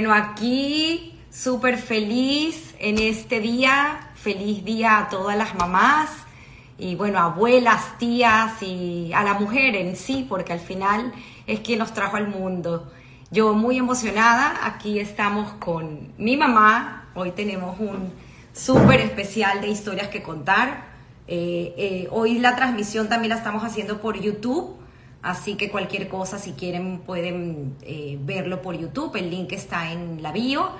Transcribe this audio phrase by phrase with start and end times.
[0.00, 4.08] Bueno, aquí súper feliz en este día.
[4.14, 6.08] Feliz día a todas las mamás
[6.78, 11.12] y bueno, abuelas, tías y a la mujer en sí, porque al final
[11.46, 12.90] es quien nos trajo al mundo.
[13.30, 17.10] Yo muy emocionada, aquí estamos con mi mamá.
[17.14, 18.10] Hoy tenemos un
[18.54, 20.86] súper especial de historias que contar.
[21.26, 24.78] Eh, eh, hoy la transmisión también la estamos haciendo por YouTube,
[25.22, 29.16] así que cualquier cosa, si quieren, pueden eh, verlo por YouTube.
[29.16, 30.70] El link está en la bio.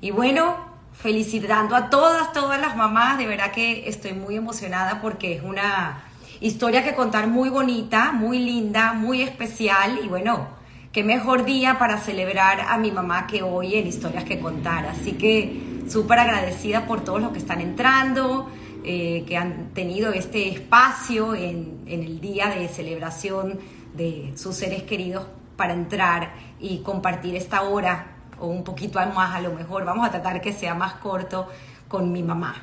[0.00, 0.56] Y bueno,
[0.92, 3.18] felicitando a todas, todas las mamás.
[3.18, 6.04] De verdad que estoy muy emocionada porque es una
[6.40, 10.00] historia que contar muy bonita, muy linda, muy especial.
[10.02, 10.48] Y bueno,
[10.92, 14.86] qué mejor día para celebrar a mi mamá que hoy en Historias que Contar.
[14.86, 18.50] Así que súper agradecida por todos los que están entrando,
[18.84, 23.58] eh, que han tenido este espacio en, en el día de celebración
[23.94, 28.06] de sus seres queridos para entrar y compartir esta hora
[28.40, 29.84] o un poquito más a lo mejor.
[29.84, 31.48] Vamos a tratar que sea más corto
[31.88, 32.54] con mi mamá.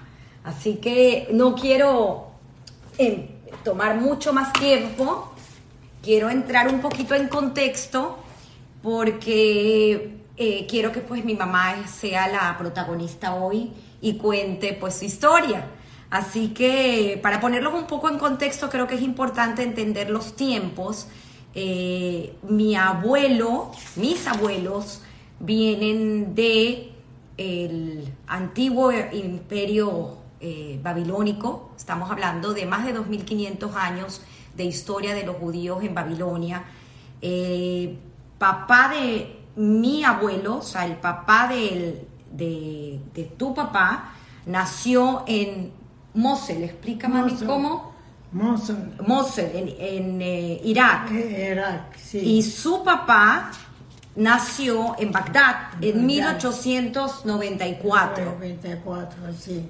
[0.43, 2.31] Así que no quiero
[2.97, 3.29] eh,
[3.63, 5.33] tomar mucho más tiempo.
[6.01, 8.17] Quiero entrar un poquito en contexto
[8.81, 13.71] porque eh, quiero que pues mi mamá sea la protagonista hoy
[14.01, 15.65] y cuente pues su historia.
[16.09, 21.07] Así que para ponerlos un poco en contexto creo que es importante entender los tiempos.
[21.53, 25.01] Eh, mi abuelo, mis abuelos
[25.39, 26.93] vienen de
[27.37, 31.71] el antiguo imperio eh, babilónico.
[31.77, 34.21] Estamos hablando de más de 2.500 años
[34.55, 36.63] de historia de los judíos en Babilonia.
[38.37, 44.13] papá de mi abuelo, o sea, el papá de, de, tu papá,
[44.45, 45.71] nació en
[46.13, 46.63] Mosul.
[46.63, 47.90] Explica, mami, cómo.
[48.31, 48.77] Mosul.
[49.05, 51.11] Mosul, en, eh, Irak.
[51.11, 52.19] Eh, Irak, sí.
[52.19, 53.51] Y su papá
[54.15, 58.23] nació en Bagdad en 1894.
[58.25, 59.67] 94, sí.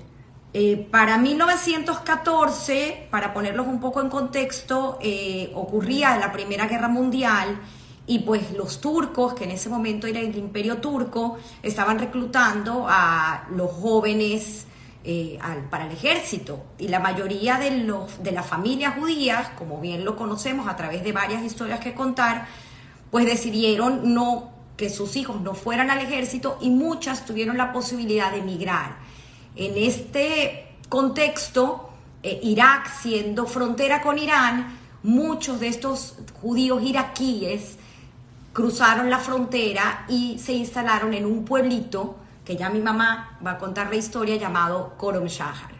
[0.53, 4.99] Eh, para 1914, para ponerlos un poco en contexto,
[5.55, 7.59] ocurría la Primera Guerra Mundial
[8.05, 13.47] y pues los turcos, que en ese momento era el imperio turco, estaban reclutando a
[13.55, 14.67] los jóvenes
[15.03, 15.39] eh,
[15.69, 16.63] para el ejército.
[16.77, 21.03] Y la mayoría de, los, de las familias judías, como bien lo conocemos a través
[21.03, 22.47] de varias historias que contar,
[23.09, 28.31] pues decidieron no que sus hijos no fueran al ejército y muchas tuvieron la posibilidad
[28.31, 28.97] de emigrar.
[29.55, 31.89] En este contexto,
[32.23, 37.77] eh, Irak siendo frontera con Irán, muchos de estos judíos iraquíes
[38.53, 43.57] cruzaron la frontera y se instalaron en un pueblito que ya mi mamá va a
[43.57, 45.71] contar la historia llamado Korom Shahar.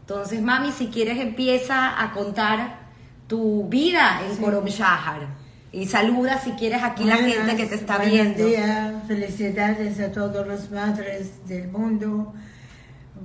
[0.00, 2.88] Entonces, mami, si quieres empieza a contar
[3.26, 5.28] tu vida en Korom Shahar
[5.70, 8.46] y saluda si quieres aquí la gente que te está viendo.
[8.46, 12.32] Días, felicidades a todos los madres del mundo.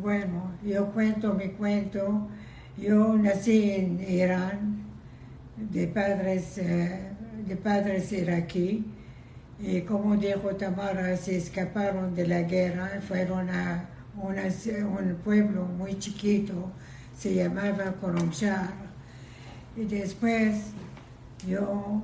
[0.02, 2.28] Bueno, yo cuento mi cuento.
[2.78, 4.84] Yo nací en Irán
[5.56, 7.12] de padres eh,
[7.48, 8.84] de padres iraquí
[9.66, 13.88] y como dijo Tamara, se escaparon de la guerra, fueron a
[14.22, 16.70] un pueblo muy chiquito,
[17.18, 18.74] se llamaba Koromshar.
[19.78, 20.74] Y después
[21.48, 22.02] yo,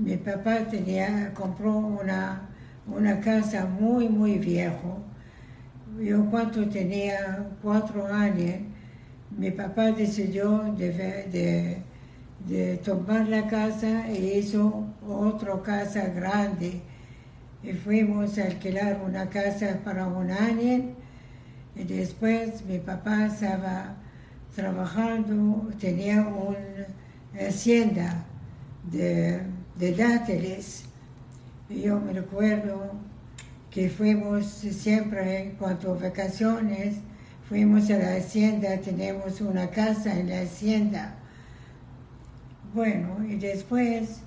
[0.00, 2.48] mi papá tenía, compró una,
[2.86, 5.02] una casa muy, muy viejo.
[6.00, 8.60] Yo cuando tenía cuatro años,
[9.36, 10.88] mi papá decidió de,
[11.30, 11.82] de
[12.44, 16.80] de tomar la casa e hizo otra casa grande.
[17.62, 20.90] Y fuimos a alquilar una casa para un año
[21.74, 23.96] y después mi papá estaba
[24.54, 28.24] trabajando, tenía una hacienda
[28.90, 29.40] de,
[29.76, 30.84] de dátiles.
[31.70, 32.92] Yo me recuerdo
[33.70, 36.96] que fuimos siempre, cuando vacaciones,
[37.48, 41.14] fuimos a la hacienda, tenemos una casa en la hacienda
[42.74, 44.20] bueno, y después,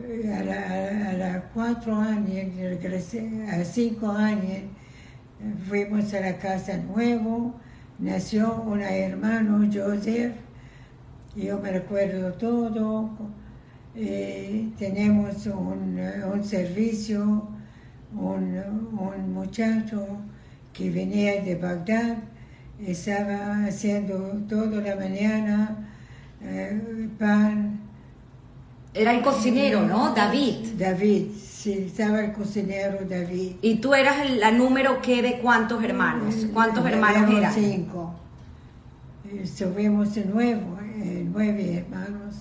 [0.00, 4.62] eh, a los cuatro años, regresé, a cinco años,
[5.68, 7.54] fuimos a la casa nuevo,
[7.98, 10.34] nació un hermano, Joseph,
[11.34, 13.10] yo me recuerdo todo,
[13.96, 17.48] eh, tenemos un, servicio,
[18.14, 20.06] un, muchacho
[20.72, 22.18] que venía de Bagdad,
[22.86, 24.16] estaba haciendo
[24.48, 25.88] toda la mañana
[26.42, 27.79] eh, pan,
[28.94, 30.14] era el cocinero, ¿no?
[30.14, 30.74] David.
[30.78, 33.52] David, sí, estaba el cocinero David.
[33.62, 36.34] ¿Y tú eras la número qué de cuántos hermanos?
[36.34, 37.54] Eh, ¿Cuántos hermanos eran?
[37.54, 38.14] Cinco.
[39.42, 42.36] Estuvimos nuevo, eh, nueve hermanos.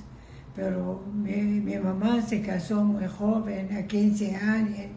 [0.56, 1.32] pero mi,
[1.62, 4.88] mi mamá se casó muy joven, a 15 años.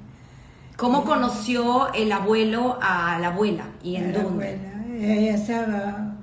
[0.77, 4.49] ¿Cómo conoció el abuelo a la abuela y en la dónde?
[4.49, 4.85] abuela.
[4.99, 6.15] Ella estaba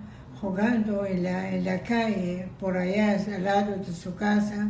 [0.41, 4.67] jugando en la, en la calle, por allá, al lado de su casa.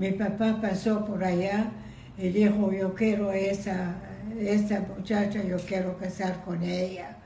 [0.00, 1.72] Mi papá pasó por allá
[2.16, 3.96] y dijo, yo quiero esa,
[4.38, 7.18] esta muchacha, yo quiero casar con ella,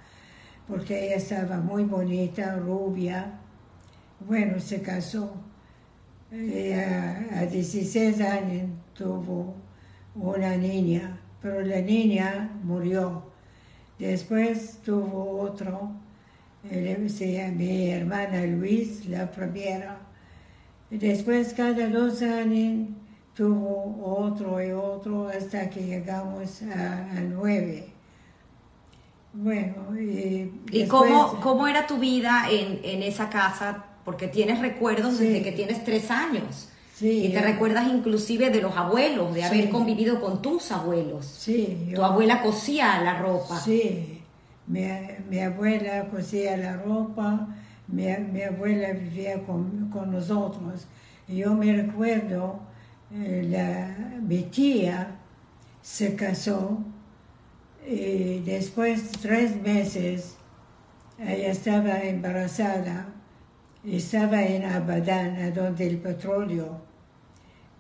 [0.67, 3.39] porque ella estaba muy bonita, rubia.
[4.27, 5.37] Bueno, se casó.
[6.33, 9.55] Ella a 16 años tuvo
[10.17, 13.31] una niña, pero la niña murió.
[14.01, 15.93] Después tuvo otro,
[16.65, 20.04] mi hermana Luis, la primera.
[20.91, 22.89] Y Después cada dos años
[23.35, 27.89] tuvo otro y otro hasta que llegamos a, a nueve.
[29.33, 33.85] Bueno, y, ¿Y cómo, cómo era tu vida en, en esa casa?
[34.05, 35.25] Porque tienes recuerdos Sí.
[35.27, 36.69] desde que tienes tres años.
[36.95, 39.47] Sí, y te yo- recuerdas inclusive de los abuelos, de Sí.
[39.47, 41.27] haber convivido con tus abuelos.
[41.27, 43.59] Sí, Tu abuela cosía la ropa.
[43.59, 44.21] Sí,
[44.69, 44.83] mi,
[45.29, 47.49] mi abuela cosía la ropa,
[47.89, 48.09] mi,
[48.43, 50.87] abuela vivía con, con nosotros.
[51.29, 52.61] Yo me recuerdo,
[53.13, 55.17] eh, la, mi tía
[55.83, 56.79] se casó
[57.87, 60.37] y después de tres meses
[61.19, 63.07] ella estaba embarazada,
[63.85, 66.81] estaba en Abadán, donde el petróleo.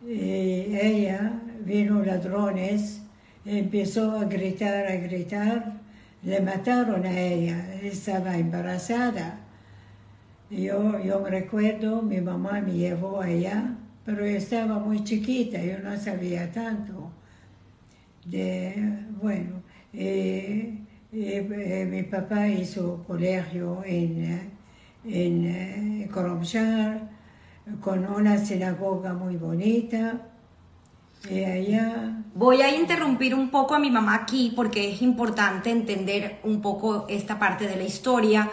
[0.06, 1.32] Y ella
[1.64, 3.00] vino ladrones,
[3.44, 5.80] empezó a gritar, a gritar,
[6.22, 9.40] le mataron a ella, estaba embarazada.
[10.56, 13.74] Yo, yo me recuerdo, mi mamá me llevó allá,
[14.04, 17.10] pero yo estaba muy chiquita, yo no sabía tanto.
[18.24, 19.62] De, bueno,
[19.92, 20.78] eh,
[21.12, 24.50] eh, mi papá hizo colegio en, eh,
[25.06, 25.44] en
[26.02, 27.10] eh, Koromshar,
[27.80, 30.20] con una sinagoga muy bonita.
[31.26, 36.60] Allá, Voy a interrumpir un poco a mi mamá aquí porque es importante entender un
[36.60, 38.50] poco esta parte de la historia.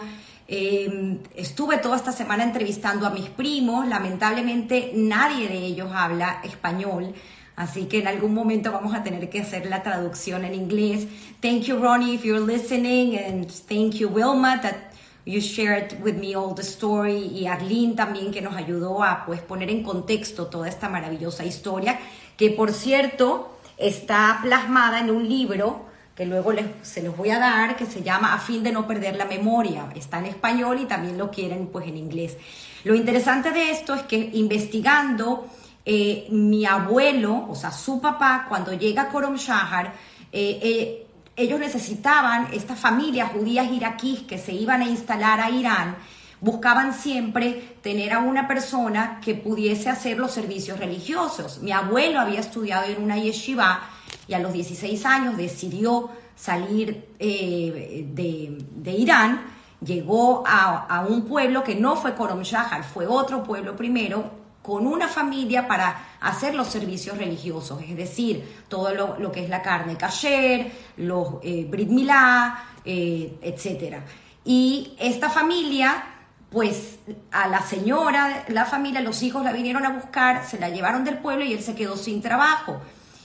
[0.54, 7.14] Eh, estuve toda esta semana entrevistando a mis primos, lamentablemente nadie de ellos habla español,
[7.56, 11.06] así que en algún momento vamos a tener que hacer la traducción en inglés.
[11.40, 14.92] Thank you Ronnie if you're listening and thank you Wilma that
[15.24, 19.40] you shared with me all the story y Arlene también que nos ayudó a pues
[19.40, 21.98] poner en contexto toda esta maravillosa historia
[22.36, 27.38] que por cierto está plasmada en un libro que luego les, se los voy a
[27.38, 29.88] dar, que se llama A fin de no perder la memoria.
[29.94, 32.36] Está en español y también lo quieren pues en inglés.
[32.84, 35.46] Lo interesante de esto es que investigando,
[35.84, 39.94] eh, mi abuelo, o sea, su papá, cuando llega a Korom Shahar,
[40.32, 45.96] eh, eh, ellos necesitaban, estas familias judías iraquíes que se iban a instalar a Irán,
[46.40, 51.62] buscaban siempre tener a una persona que pudiese hacer los servicios religiosos.
[51.62, 53.80] Mi abuelo había estudiado en una yeshiva
[54.28, 59.42] y a los 16 años decidió salir eh, de, de Irán,
[59.84, 64.86] llegó a, a un pueblo que no fue Korom Shahar, fue otro pueblo primero, con
[64.86, 69.60] una familia para hacer los servicios religiosos, es decir, todo lo, lo que es la
[69.60, 73.96] carne kasher, los eh, brit milá, eh, etc.
[74.44, 76.04] Y esta familia,
[76.48, 77.00] pues
[77.32, 81.18] a la señora, la familia, los hijos la vinieron a buscar, se la llevaron del
[81.18, 82.80] pueblo y él se quedó sin trabajo.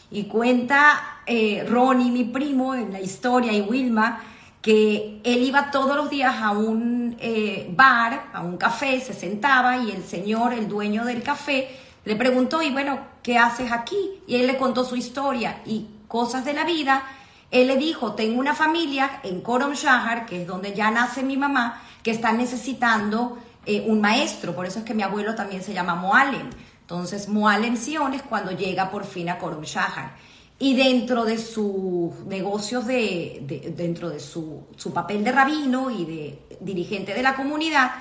[0.09, 4.21] Y cuenta eh, Ronnie, mi primo, en la historia, y Wilma,
[4.61, 9.77] que él iba todos los días a un eh, bar, a un café, se sentaba
[9.77, 11.69] y el señor, el dueño del café,
[12.05, 14.21] le preguntó, y bueno, ¿qué haces aquí?
[14.27, 17.03] Y él le contó su historia y cosas de la vida.
[17.51, 21.37] Él le dijo, tengo una familia en Korom Shahar, que es donde ya nace mi
[21.37, 25.73] mamá, que están necesitando eh, un maestro, por eso es que mi abuelo también se
[25.73, 26.49] llama Moalem.
[26.89, 30.15] Entonces, Moalem Sion es cuando llega por fin a Korom Shahar.
[30.57, 36.05] Y dentro de sus negocios, de, de- dentro de su, su papel de rabino y
[36.05, 37.91] de dirigente de la comunidad,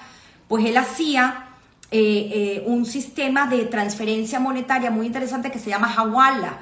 [0.47, 1.49] pues él hacía
[1.91, 6.59] eh, eh, un sistema de transferencia monetaria muy interesante que se llama Hawala.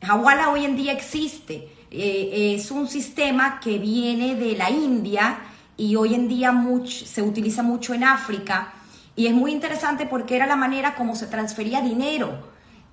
[0.00, 1.68] Hawala hoy en día existe.
[1.90, 5.40] Eh, es un sistema que viene de la India
[5.76, 8.72] y hoy en día much- se utiliza mucho en África.
[9.16, 12.32] Y es muy interesante porque era la manera como se transfería dinero.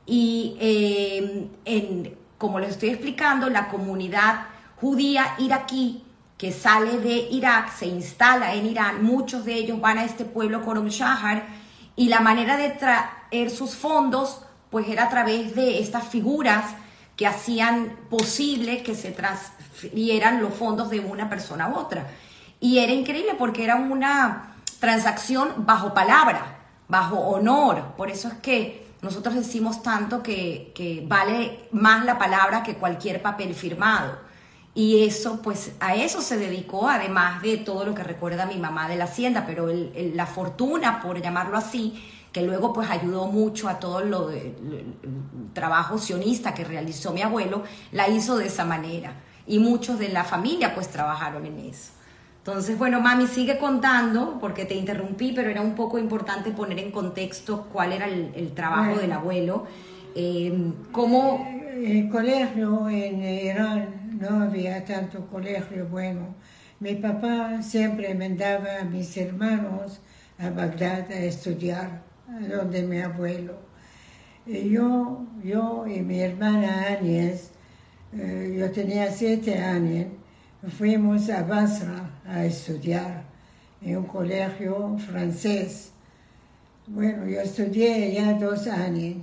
[0.05, 4.45] Y eh, en- como les estoy explicando, la comunidad
[4.79, 6.03] judía iraquí
[6.37, 10.63] que sale de Irak, se instala en Irán, muchos de ellos van a este pueblo
[10.63, 11.45] Korom Shahar
[11.95, 16.65] y la manera de traer sus fondos pues era a través de estas figuras
[17.15, 22.07] que hacían posible que se transfirieran los fondos de una persona a otra.
[22.59, 24.50] Y era increíble porque era una
[24.81, 26.57] transacción bajo palabra,
[26.89, 27.93] bajo honor.
[27.95, 33.21] Por eso es que nosotros decimos tanto que, que vale más la palabra que cualquier
[33.21, 34.17] papel firmado.
[34.73, 38.87] Y eso, pues a eso se dedicó, además de todo lo que recuerda mi mamá
[38.87, 43.79] de la hacienda, pero la fortuna, por llamarlo así, que luego pues ayudó mucho a
[43.79, 44.55] todo lo de,
[45.53, 49.13] trabajo sionista que realizó mi abuelo, la hizo de esa manera.
[49.45, 51.91] Y muchos de la familia pues trabajaron en eso.
[52.43, 56.89] Entonces, bueno, mami, sigue contando, porque te interrumpí, pero era un poco importante poner en
[56.89, 59.65] contexto cuál era el, trabajo del abuelo.
[60.15, 61.47] Eh, ¿Cómo...?
[61.71, 66.35] El colegio en Irán no había tanto colegio bueno.
[66.79, 70.01] Mi papá siempre mandaba a mis hermanos
[70.37, 73.55] a Bagdad a estudiar donde mi abuelo.
[74.45, 77.51] Y yo, yo y mi hermana Áñez,
[78.13, 80.07] eh, yo tenía siete años,
[80.77, 83.23] fuimos a Basra a estudiar
[83.81, 85.91] en un colegio francés.
[86.87, 89.17] Bueno, yo estudié ya dos años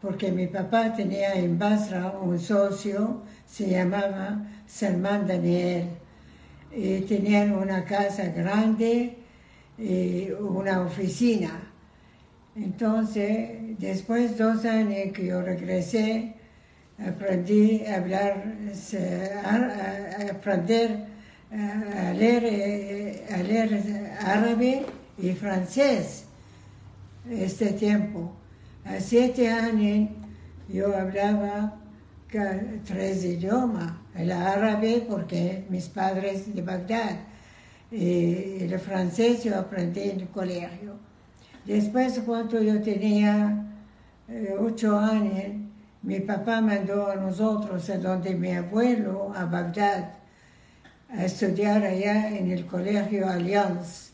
[0.00, 5.88] porque mi papá tenía en Basra un socio, se llamaba Salman Daniel,
[6.70, 9.16] y tenían una casa grande
[9.76, 11.72] y una oficina.
[12.54, 16.34] Entonces, después de dos años que yo regresé,
[16.98, 18.44] aprendí a hablar,
[19.44, 21.17] a aprender
[21.50, 24.86] a leer, eh, a leer árabe
[25.18, 26.24] y francés
[27.30, 28.32] este tiempo.
[28.84, 30.10] A siete años
[30.68, 31.74] yo hablaba
[32.86, 37.16] tres idiomas, el árabe porque mis padres de Bagdad
[37.90, 40.96] y el francés yo aprendí en el colegio.
[41.64, 43.66] Después, cuando yo tenía
[44.28, 45.54] eh, ocho años,
[46.02, 50.17] mi papá mandó a nosotros, a donde mi abuelo, a Bagdad,
[51.08, 54.10] a estudiar allá en el colegio Allianz.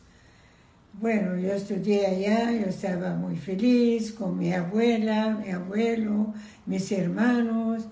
[1.00, 6.32] Bueno, yo estudié allá, yo estaba muy feliz con mi abuela, mi abuelo,
[6.66, 7.88] mis hermanos,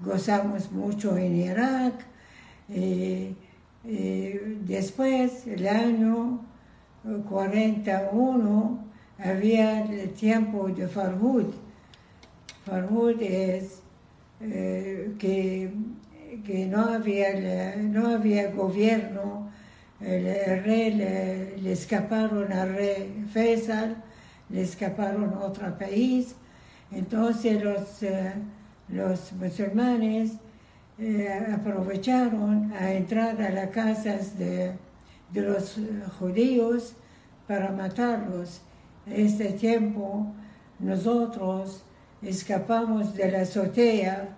[0.00, 1.94] gozamos mucho en Irak.
[2.68, 3.34] Eh,
[3.84, 6.40] eh, después, el año
[7.28, 8.78] 41,
[9.18, 11.52] había el tiempo de Farhud.
[12.64, 13.80] Farhud es
[14.40, 15.70] eh, que,
[16.42, 19.50] que, no, había, no había gobierno,
[20.00, 23.96] el, rey le, escaparon al rey Faisal,
[24.50, 26.34] le escaparon a otro país,
[26.90, 28.32] entonces los, eh,
[28.88, 30.32] los musulmanes
[30.98, 34.72] eh, aprovecharon a entrar a las casas de,
[35.32, 35.76] de los
[36.18, 36.94] judíos
[37.46, 38.60] para matarlos.
[39.06, 40.26] Este tiempo
[40.78, 41.82] nosotros
[42.22, 44.36] escapamos de la azotea,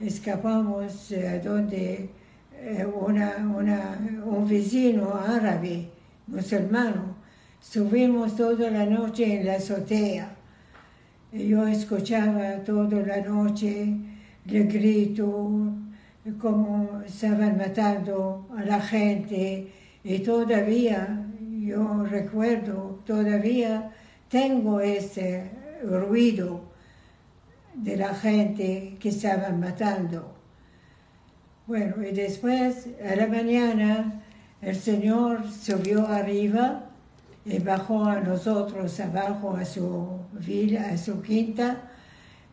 [0.00, 2.10] escapamos a donde
[2.52, 5.88] eh, un vecino árabe,
[6.26, 7.16] musulmano,
[7.60, 10.30] subimos toda la noche en la azotea.
[11.32, 13.94] Yo escuchaba toda la noche
[14.48, 15.72] el grito,
[16.38, 19.68] cómo estaban matando a la gente.
[20.04, 21.26] Y todavía
[21.60, 23.90] yo recuerdo, todavía
[24.28, 25.50] tengo ese
[25.82, 26.65] ruido
[27.76, 30.34] de la gente que estaban matando.
[31.66, 34.22] Bueno, y después, a la mañana,
[34.60, 36.90] el Señor subió arriba
[37.44, 41.90] y bajó a nosotros abajo a su villa, a su quinta,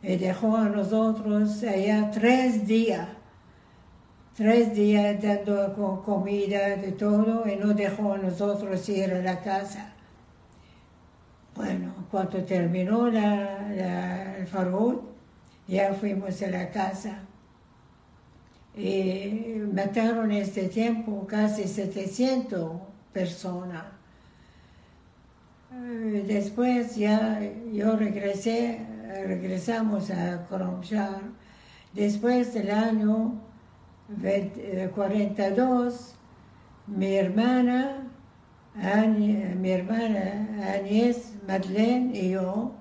[0.02, 3.08] y dejó a nosotros allá tres días
[4.36, 9.94] tres días dando comida, de todo, y no dejó a nosotros ir a la casa.
[11.56, 15.02] Bueno, cuando terminó la, el farol,
[15.68, 17.20] ya fuimos a la casa.
[18.76, 22.82] Y mataron este tiempo casi 700
[23.14, 23.84] personas.
[25.72, 27.40] Eh, después ya
[27.72, 28.80] yo regresé,
[29.26, 31.22] regresamos a Kromshar.
[31.94, 33.40] Después del año
[34.96, 36.14] 42, eh,
[36.88, 38.08] mi hermana,
[38.76, 42.74] mi hermana Agnès, Madeleine y yo,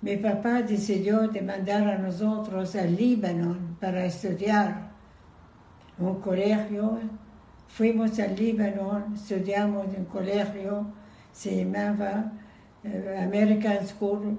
[0.00, 4.90] mi papá decidió de mandar a nosotros al Líbano para estudiar
[5.98, 6.98] un colegio.
[7.68, 10.86] Fuimos al Líbano, estudiamos en un colegio,
[11.32, 12.32] se llamaba
[12.84, 14.38] eh, American School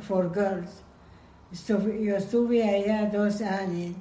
[0.00, 0.82] for Girls.
[2.02, 3.94] yo estuve allá dos años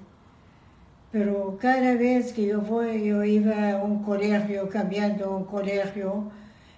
[1.15, 6.29] pero cada vez que yo voy, yo iba a un colegio, cambiando un colegio,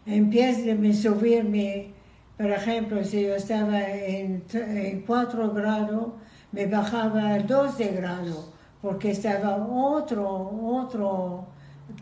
[0.05, 1.95] vez de subirme,
[2.37, 6.13] por ejemplo, si yo estaba en, en 4 grados,
[6.51, 8.51] me bajaba a 12 grados,
[8.81, 10.29] porque estaba otro,
[10.63, 11.47] otro,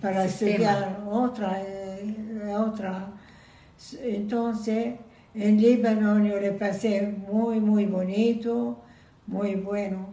[0.01, 3.07] para estudiar, otra, eh, otra.
[4.01, 4.95] Entonces,
[5.33, 8.79] En Líbano yo le pasé muy, muy bonito,
[9.27, 10.07] muy bueno.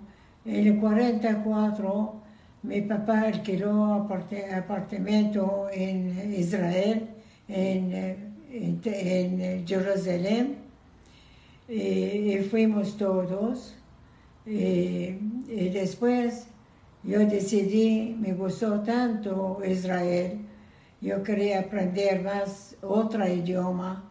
[0.45, 2.23] En el 44
[2.63, 4.09] mi papá alquiló
[4.57, 7.09] apartamento en Israel,
[7.49, 10.57] en, en, Jerusalén,
[11.69, 13.75] y, fuimos todos.
[14.47, 15.17] Y,
[15.49, 16.47] y después
[17.03, 20.39] yo decidí, me gustó tanto Israel,
[21.01, 24.05] yo quería aprender más otro idioma.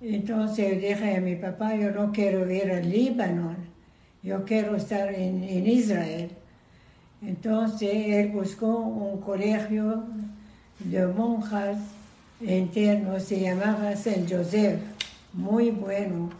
[0.00, 3.56] Entonces dije a mi papá, yo no quiero ir al Líbano,
[4.22, 6.30] yo quiero estar en, en Israel.
[7.22, 10.04] Entonces él buscó un colegio
[10.80, 11.78] de monjas
[12.40, 14.80] internos, se llamaba San Joseph,
[15.32, 16.30] muy bueno.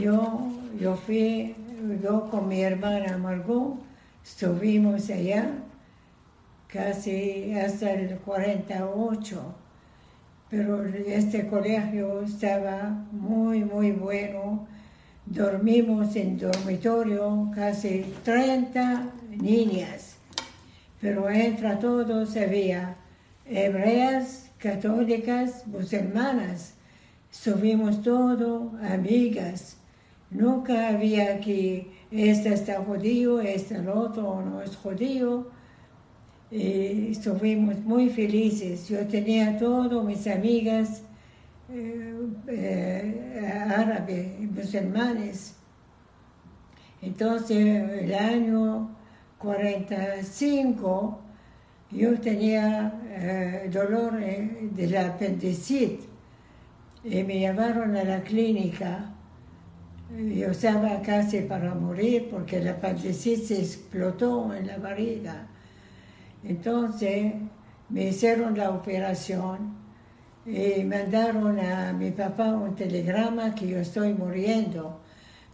[0.00, 0.48] Yo,
[0.80, 1.54] yo fui,
[2.02, 3.74] yo con mi hermana Margot,
[4.24, 5.50] estuvimos allá
[6.66, 9.54] casi hasta el 48,
[10.50, 14.66] pero este colegio estaba muy, muy bueno.
[15.26, 20.16] Dormimos en dormitorio casi 30 niñas,
[21.00, 22.96] pero entre todos había
[23.44, 26.74] hebreas, católicas, musulmanas.
[27.30, 29.76] Estuvimos todos amigas.
[30.30, 35.50] Nunca había que este está judío, este otro no es judío.
[36.50, 38.88] Y estuvimos muy felices.
[38.88, 41.02] Yo tenía todas mis amigas
[41.70, 42.14] eh,
[42.48, 45.54] eh, árabes, musulmanes.
[47.02, 48.90] Entonces, el año
[49.38, 51.20] 45,
[51.90, 56.00] yo tenía eh, dolor de la apendicitis
[57.04, 59.14] y me llevaron a la clínica
[60.16, 65.46] yo estaba casi para morir porque la apendicitis explotó en la barriga.
[66.42, 67.34] Entonces
[67.90, 69.76] me hicieron la operación
[70.46, 75.02] y mandaron a mi papá un telegrama que yo estoy muriendo.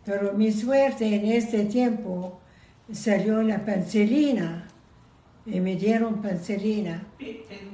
[0.04, 2.38] Pero mi suerte en este tiempo
[2.92, 4.63] salió la penicilina
[5.46, 7.02] y me dieron penicilina.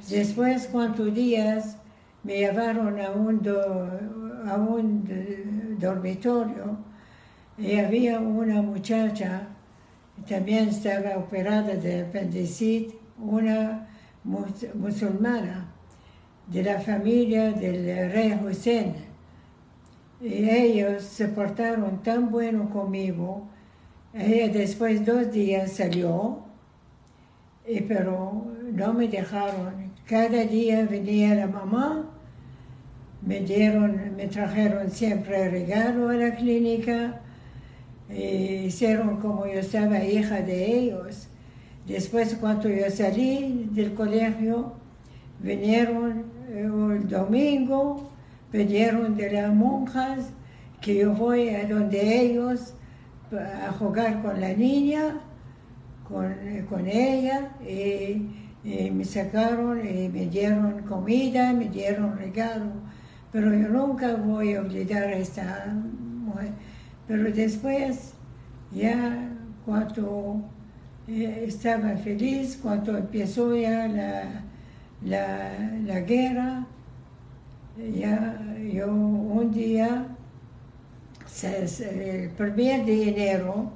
[0.09, 1.77] Después, cuántos días,
[2.23, 3.41] me llevaron a un,
[4.47, 6.79] a un dormitorio
[7.57, 9.49] y había una muchacha,
[10.29, 13.89] también estaba operada de apendicitis, una
[14.25, 15.67] musulmana
[16.47, 18.95] de la familia del rey Hussein.
[20.21, 23.49] Y ellos se portaron tan bueno conmigo.
[24.13, 26.50] Ella después dos días salió,
[27.71, 29.91] y, pero no me dejaron.
[30.07, 32.11] Cada día venía la mamá
[33.23, 37.21] me dieron, me trajeron siempre regalo a la clínica,
[38.09, 41.29] e hicieron como yo estaba hija de ellos.
[41.87, 44.75] Después cuando yo salí del colegio,
[45.41, 48.11] vinieron eh, el domingo,
[48.51, 50.31] pidieron de las monjas
[50.81, 52.75] que yo voy a donde ellos
[53.33, 55.21] a jugar con la niña,
[56.11, 56.35] con,
[56.69, 58.27] con ella, y,
[58.65, 62.91] y me sacaron y me dieron comida, me dieron regalo
[63.33, 66.51] pero yo nunca voy a olvidar a esta mujer.
[67.07, 68.15] Pero después,
[68.73, 69.29] ya
[69.65, 70.43] cuando
[71.07, 74.43] eh, estaba feliz, cuando empezó ya la,
[75.87, 76.67] la, guerra,
[77.95, 78.43] ya
[78.73, 80.07] yo un día,
[81.43, 83.73] el primer de enero,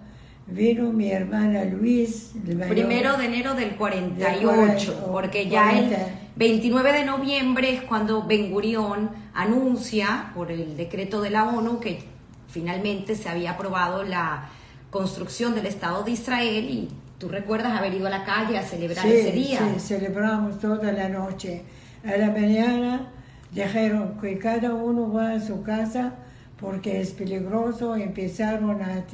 [0.46, 2.32] vino mi hermana Luis.
[2.68, 5.96] Primero de enero del 48, porque ya el
[6.36, 12.02] 29 de noviembre es cuando Ben Gurión anuncia por el decreto de la ONU que
[12.48, 14.50] finalmente se había aprobado la
[14.90, 19.06] construcción del Estado de Israel y tú recuerdas haber ido a la calle a celebrar
[19.06, 19.58] ese día.
[19.58, 21.62] Sí, celebramos toda la noche.
[22.04, 23.08] A la mañana
[23.50, 26.14] dijeron que cada uno va a su casa
[26.60, 27.96] porque es peligroso.
[27.96, 29.04] Empezaron a,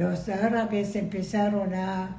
[0.00, 2.16] los árabes empezaron a,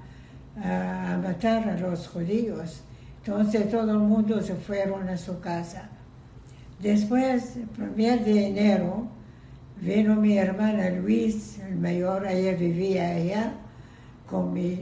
[1.23, 2.83] matar a los judíos.
[3.25, 5.89] Entonces todo el mundo se fueron a su casa.
[6.79, 9.07] Después, el primer de enero,
[9.81, 13.53] vino mi hermana Luis, el mayor, ella vivía allá,
[14.27, 14.77] con mi,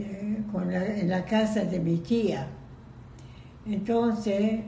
[0.52, 2.48] con en la casa de mi tía.
[3.66, 4.60] Entonces,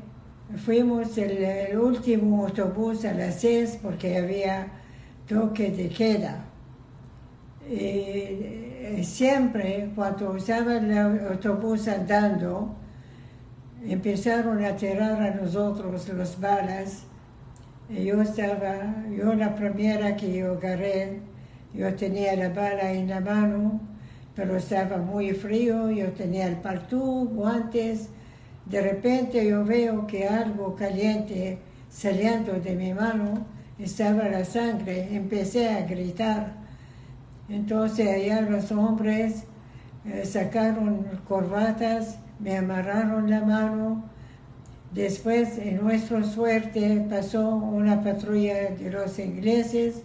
[0.65, 4.67] fuimos el, el, último autobús a las seis porque había
[5.27, 6.50] toque de queda.
[7.71, 12.75] Y, siempre, cuando usaba el autobús andando,
[13.87, 17.03] empezaron a tirar a nosotros las balas.
[17.89, 21.21] Yo estaba, yo la primera que yo agarré,
[21.73, 23.79] yo tenía la bala en la mano,
[24.35, 28.09] pero estaba muy frío, yo tenía el partú, guantes.
[28.65, 31.57] De repente yo veo que algo caliente
[31.89, 33.45] saliendo de mi mano
[33.79, 36.60] estaba la sangre, empecé a gritar.
[37.51, 39.43] Entonces allá los hombres
[40.05, 44.05] eh, sacaron corbatas, me amarraron la mano.
[44.93, 50.01] Después, en nuestra suerte, pasó una patrulla de los ingleses,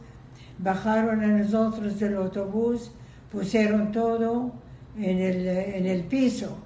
[0.58, 2.90] bajaron a nosotros del autobús,
[3.30, 4.50] pusieron todo
[4.98, 6.58] en el, en el piso.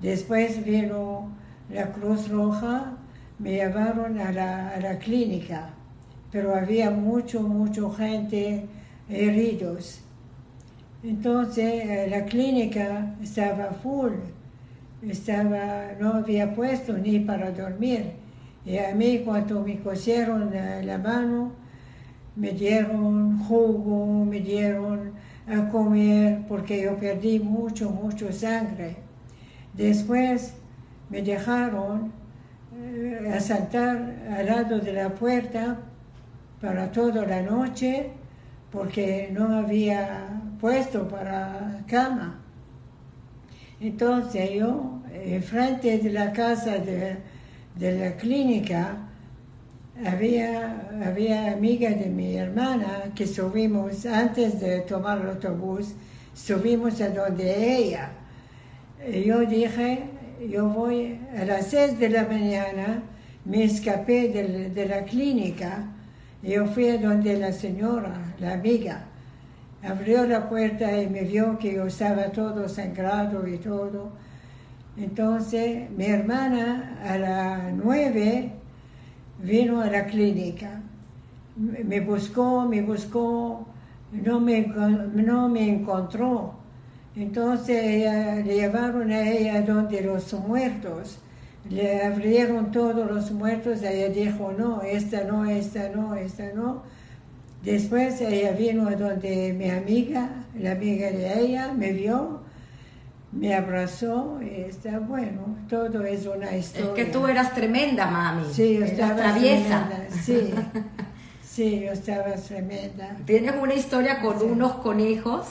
[0.00, 1.28] Después vino
[1.70, 2.92] la Cruz Roja,
[3.40, 5.70] me llevaron a la, a la clínica,
[6.30, 8.68] pero había mucho, mucho gente
[9.08, 10.00] heridos.
[11.02, 14.14] Entonces eh, la clínica estaba full,
[15.02, 18.12] estaba, no había puesto ni para dormir.
[18.64, 21.52] Y a mí cuando me cosieron la, la mano,
[22.36, 25.12] me dieron jugo, me dieron
[25.46, 28.96] a comer, porque yo perdí mucho, mucho sangre.
[29.74, 30.54] Después
[31.08, 32.12] me dejaron
[32.76, 35.78] eh, asaltar al lado de la puerta
[36.60, 38.10] para toda la noche
[38.70, 42.40] porque no había puesto para cama.
[43.80, 47.16] Entonces yo, enfrente de la casa de,
[47.76, 49.08] de la clínica,
[50.04, 55.94] había, había amiga de mi hermana que subimos, antes de tomar el autobús,
[56.34, 58.10] subimos a donde ella.
[59.24, 60.04] Yo dije,
[60.48, 63.02] yo voy a las seis de la mañana,
[63.44, 65.86] me escapé de la clínica,
[66.42, 69.04] yo fui a donde la señora, la amiga,
[69.82, 74.10] abrió la puerta y me vio que yo estaba todo sangrado y todo.
[74.96, 78.52] Entonces mi hermana a las nueve
[79.42, 80.80] vino a la clínica.
[81.56, 83.66] Me buscó, me buscó,
[84.12, 86.54] no me, no me encontró.
[87.16, 91.18] Entonces le llevaron a ella donde los muertos.
[91.70, 96.82] Le abrieron todos los muertos, ella dijo, no, esta no, esta no, esta no.
[97.62, 102.40] Después ella vino a donde mi amiga, la amiga de ella, me vio,
[103.32, 106.88] me abrazó y está bueno, todo es una historia.
[106.88, 108.44] Es que tú eras tremenda, mami.
[108.50, 109.88] Sí, yo estaba traviesa.
[109.88, 110.54] tremenda, Sí,
[111.42, 113.16] sí, yo estaba tremenda.
[113.26, 115.46] Tienes una historia con unos conejos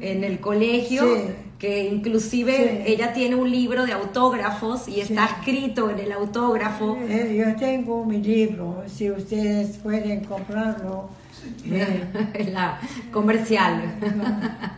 [0.00, 1.20] en el colegio, Sí.
[1.58, 2.92] Que inclusive Sí.
[2.92, 6.96] ella tiene un libro de autógrafos y está escrito en el autógrafo.
[7.08, 11.08] Eh, Yo tengo mi libro, si ustedes pueden comprarlo.
[11.70, 12.78] eh, la
[13.12, 13.94] comercial.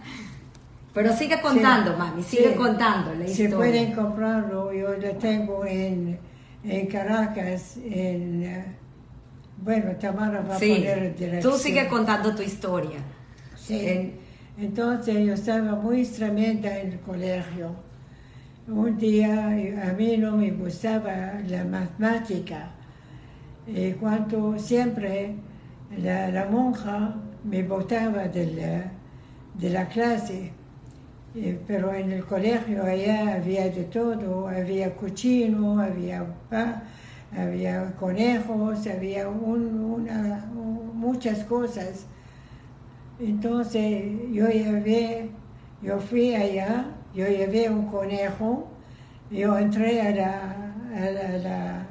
[0.95, 2.55] Pero sigue contando, Sí, mami, sigue sí.
[2.57, 3.57] contando la Si historia.
[3.57, 6.19] pueden comprarlo, yo lo tengo en,
[6.65, 8.43] en Caracas, en...
[8.45, 8.65] eh,
[9.63, 11.53] Bueno, Tamara va Sí, a poner dirección.
[11.53, 12.99] tú sigue contando tu historia.
[13.57, 13.87] Sí.
[13.87, 14.26] En-
[14.59, 17.75] Entonces yo estaba muy tremenda en el colegio.
[18.69, 22.71] Un día a mí no me gustaba la matemática.
[23.67, 25.35] Y cuando siempre
[26.03, 27.15] la, monja
[27.45, 28.93] me botaba de la,
[29.55, 30.53] de la clase.
[31.35, 36.27] Eh, Pero en el colegio allá había de todo, había cochino, había
[37.37, 39.29] había conejos, había
[40.95, 42.07] muchas cosas.
[43.19, 45.31] Entonces yo llevé,
[45.83, 48.69] yo fui allá, yo llevé un conejo,
[49.31, 51.87] yo entré a la, a la,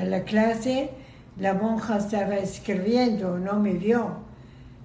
[0.00, 0.90] a la- clase,
[1.38, 4.22] la monja estaba escribiendo, no me vio.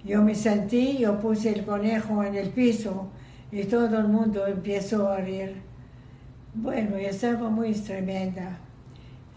[0.03, 3.09] Yo me sentí, yo puse el conejo en el piso
[3.51, 5.55] y todo el mundo empezó a reír.
[6.53, 8.57] Bueno, yo estaba muy tremenda.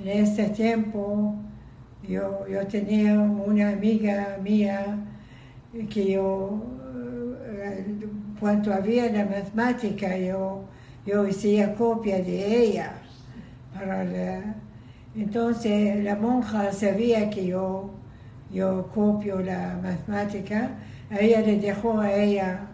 [0.01, 1.35] En este tiempo
[2.09, 4.99] yo, yo tenía una amiga mía
[5.89, 6.63] que yo,
[7.47, 7.85] eh,
[8.39, 10.65] cuando había la matemática, yo,
[11.07, 12.93] yo hacía copia de ella.
[13.75, 14.05] Para
[15.17, 17.91] entonces la monja sabía que yo,
[18.51, 20.71] yo copio la matemática,
[21.11, 22.69] ella le dejó a ella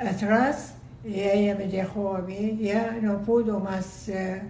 [0.00, 4.40] atrás y ella me dejó a mí, ya no pudo más, eh,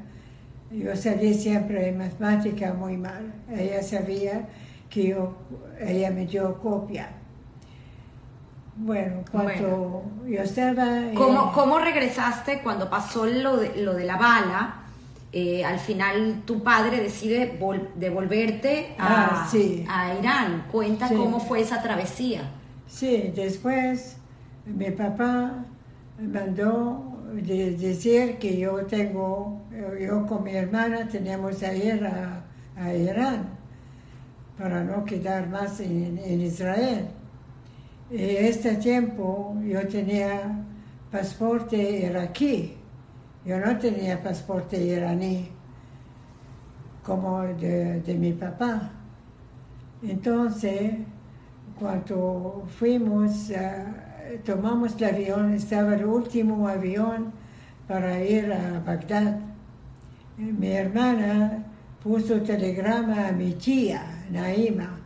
[0.71, 4.49] yo salí siempre en matemática muy mal, ella sabía
[4.89, 5.35] que yo,
[5.81, 7.22] ella me dio copia.
[8.75, 10.99] Bueno, cuando yo estaba...
[10.99, 14.75] en- ¿Cómo, cómo regresaste cuando pasó lo de, lo de la bala?
[15.35, 19.85] Eh, al final tu padre decide vol- devolverte a, Ah, sí.
[19.89, 20.67] a Irán.
[20.71, 21.15] Cuenta Sí.
[21.15, 22.43] cómo fue esa travesía.
[22.87, 24.17] Sí, después
[24.67, 25.65] mi papá
[26.21, 29.61] mandó de- decir que yo tengo,
[30.01, 32.45] yo con mi hermana tenemos que ir a,
[32.77, 33.49] a Irán
[34.59, 37.07] para no quedar más en, en Israel.
[38.13, 40.63] Y este tiempo yo tenía
[41.11, 42.77] pasaporte iraquí,
[43.47, 45.49] yo no tenía pasaporte iraní
[47.03, 48.91] como de, de mi papá.
[50.03, 50.93] Entonces,
[51.79, 57.33] cuando fuimos, eh, tomamos el avión, estaba el último avión
[57.89, 59.39] para ir a Bagdad.
[60.37, 61.65] Mi hermana
[62.03, 65.02] puso telegrama a mi tía, Naima,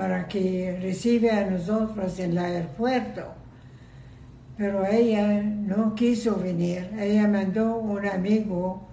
[0.00, 3.34] para que reciba a nosotros en el aeropuerto.
[4.56, 6.90] Pero ella no quiso venir.
[6.98, 8.88] Ella mandó un amigo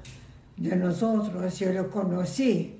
[0.57, 2.75] de nosotros, yo lo conocí.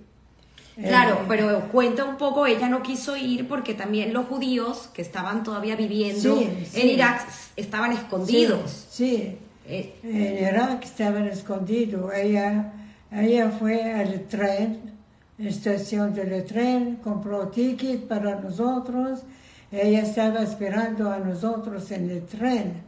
[0.75, 5.43] Claro, pero cuenta un poco, ella no quiso ir porque también los judíos que estaban
[5.43, 6.37] todavía viviendo
[6.73, 8.87] en Irak estaban escondidos.
[8.89, 12.13] Sí, eh, en Irak estaban escondidos.
[12.13, 12.73] Ella,
[13.09, 14.96] ella fue al tren,
[15.39, 19.23] estación del tren, compró ticket para nosotros.
[19.71, 22.87] Ella estaba esperando a nosotros en el tren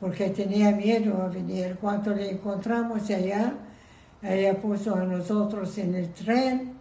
[0.00, 1.76] porque tenía miedo a venir.
[1.80, 3.52] Cuando le encontramos allá,
[4.22, 6.72] ella puso a nosotros en el tren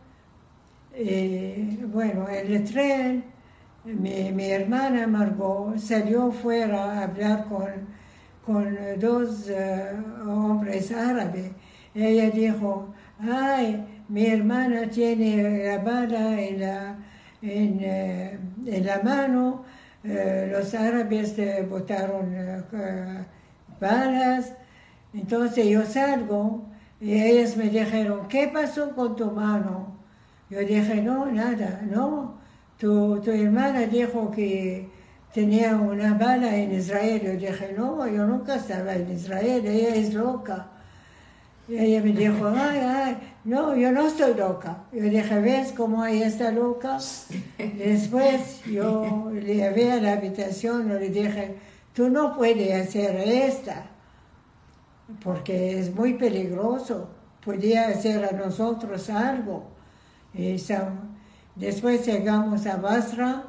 [0.99, 3.23] y bueno, en el tren,
[3.85, 7.69] mi, hermana Margot salió fuera a hablar con,
[8.45, 9.91] con dos eh,
[10.25, 11.51] hombres árabes.
[11.93, 16.95] Ella dijo, ay, mi hermana tiene la bala en la,
[17.41, 18.39] en, eh,
[18.83, 19.63] la mano,
[20.03, 21.35] eh, los árabes
[21.69, 22.35] botaron
[23.79, 24.53] balas,
[25.13, 26.65] entonces yo salgo
[26.99, 29.97] y ellas me dijeron, ¿qué pasó con tu mano?
[30.49, 32.37] Yo dije, no, nada, no.
[32.77, 34.89] Tu, tu hermana dijo que
[35.33, 37.21] tenía una bala en Israel.
[37.23, 40.67] Yo dije, no, yo nunca estaba en Israel, ella es loca.
[41.67, 44.85] Y ella me dijo, ay, ay, no, yo no estoy loca.
[44.93, 46.97] Yo dije, ¿ves cómo ella está loca?
[47.57, 51.55] Después yo le llevé a la habitación y le dije,
[51.93, 53.85] tú no puedes hacer esta,
[55.21, 57.09] porque es muy peligroso.
[57.43, 59.67] Podía hacer a nosotros algo.
[61.55, 63.43] Después llegamos a Basra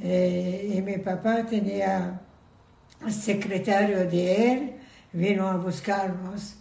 [0.00, 2.20] eh, y mi papá tenía
[3.08, 4.76] secretario de él,
[5.12, 6.56] vino a buscarnos.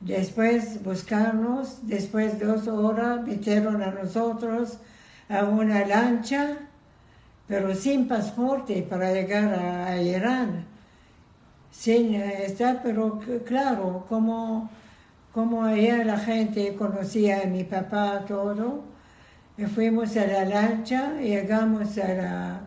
[0.00, 4.78] Después buscarnos, después dos horas metieron a nosotros
[5.28, 6.56] a una lancha,
[7.46, 10.64] pero sin pasaporte para llegar a, Irán.
[11.70, 14.70] Sin estar, pero claro, como,
[15.32, 18.84] como allá la gente conocía a mi papá todo,
[19.74, 22.60] fuimos a la lancha, llegamos a,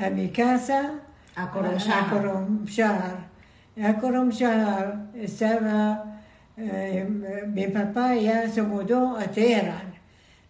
[0.00, 1.00] a mi casa,
[1.38, 3.28] a Koromshahar.
[3.80, 6.07] A Koromshahar estaba, eh,
[6.58, 9.94] mi papá ya se mudó a Teherán,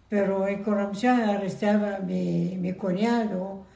[0.08, 3.66] pero en Koromshahar estaba mi, mi cuñado,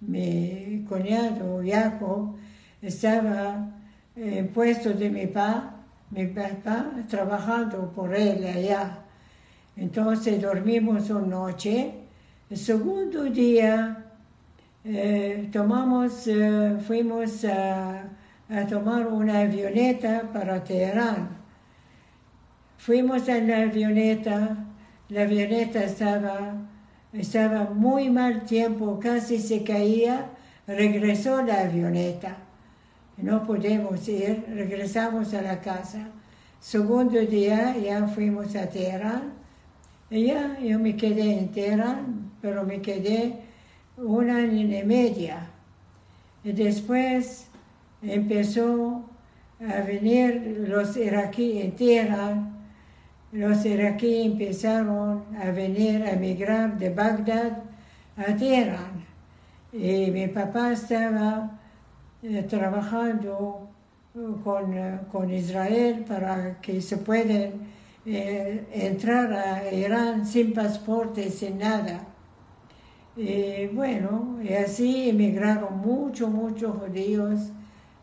[0.00, 2.36] mi cuñado Jacob,
[2.82, 3.70] estaba
[4.16, 5.74] en puesto de mi papá,
[6.10, 8.98] mi papá trabajando por él allá.
[9.76, 11.92] Entonces dormimos una noche.
[12.50, 14.04] El segundo día
[14.84, 18.04] eh, tomamos, eh, fuimos a,
[18.68, 21.37] tomar una avioneta para Teherán.
[22.78, 24.56] Fuimos en la avioneta,
[25.10, 26.54] la avioneta estaba,
[27.12, 30.30] estaba muy mal tiempo, casi se caía,
[30.66, 32.38] regresó la avioneta.
[33.18, 36.08] No podemos ir, regresamos a la casa.
[36.60, 39.38] Segundo día ya fuimos a Teherán
[40.10, 42.00] ya yo me quedé entera,
[42.40, 43.34] pero me quedé
[43.98, 45.50] un año y media.
[46.42, 47.46] Y después
[48.00, 49.04] empezó
[49.60, 52.57] a venir los iraquíes en tierra.
[53.32, 57.58] Los iraquíes empezaron a venir a emigrar de Bagdad
[58.16, 59.04] a Teherán.
[59.72, 61.50] Y mi papá estaba
[62.22, 63.68] eh, trabajando
[64.42, 67.52] con, eh, con Israel para que se puedan
[68.06, 72.00] eh, entrar a Irán sin pasaporte, sin nada.
[73.14, 77.50] Y bueno, y así emigraron muchos, muchos judíos,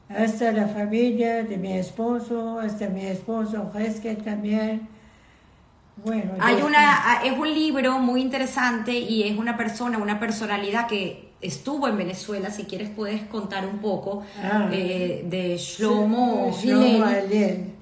[0.07, 4.94] hasta la familia de mi esposo, hasta mi esposo Jesque también.
[6.05, 11.29] Bueno, Hay una, es un libro muy interesante y es una persona, una personalidad que
[11.41, 14.69] estuvo en Venezuela, si quieres puedes contar un poco, ah.
[14.71, 17.05] eh, de Shlomo, Shlomo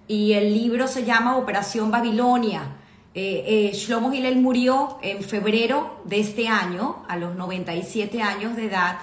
[0.08, 2.62] y el libro se llama Operación Babilonia.
[3.14, 8.66] Eh, eh, Shlomo Hillel murió en febrero de este año, a los 97 años de
[8.66, 9.00] edad,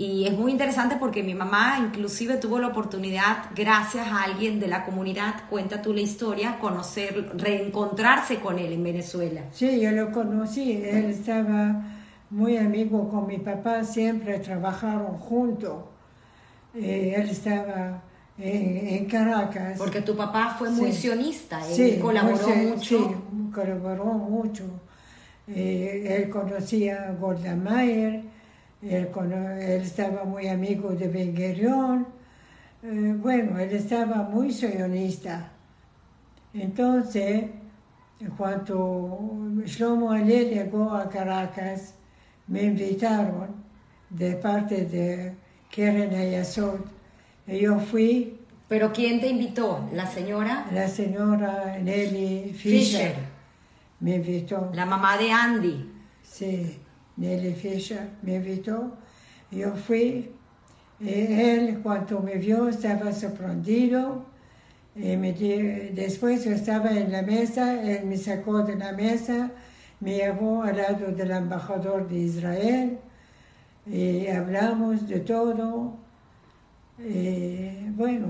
[0.00, 4.66] y es muy interesante porque mi mamá inclusive tuvo la oportunidad, gracias a alguien de
[4.66, 9.42] la comunidad, cuenta tú la historia, conocer, reencontrarse con él en Venezuela.
[9.52, 11.82] Sí, yo lo conocí, él estaba
[12.30, 15.84] muy amigo con mi papá, siempre trabajaron juntos.
[16.74, 18.02] Eh, él estaba
[18.38, 19.76] en, Caracas.
[19.76, 22.80] Porque tu papá fue muy sionista, él colaboró mucho.
[22.80, 24.64] Sí, colaboró mucho.
[25.46, 28.29] Eh, él conocía a Golda Meir,
[28.82, 32.06] él, cono- él estaba muy amigo de Ben Gurion.
[32.82, 35.50] Eh, bueno, él estaba muy sionista.
[36.54, 37.44] Entonces,
[38.36, 41.94] cuando Shlomo Ale llegó a Caracas,
[42.48, 43.48] me invitaron
[44.10, 45.34] de parte de
[45.70, 46.84] Keren Ayasot.
[47.46, 48.36] Y yo fui,
[48.68, 49.88] ¿Pero quién te invitó?
[49.92, 50.66] ¿La señora?
[50.72, 53.14] la señora Nelly Fisher, Fisher.
[54.00, 54.70] me invitó.
[54.74, 55.90] La mamá de Andy.
[56.22, 56.78] Sí,
[57.20, 58.96] Nelly Fisher me invitó.
[59.50, 60.30] Yo fui.
[60.98, 64.24] Y él, cuando me vio, estaba sorprendido.
[64.96, 69.50] Y me después yo estaba en la mesa, él me sacó de la mesa,
[70.00, 72.98] me llevó al lado del embajador de Israel
[73.86, 75.96] y hablamos de todo.
[76.98, 78.28] Y bueno,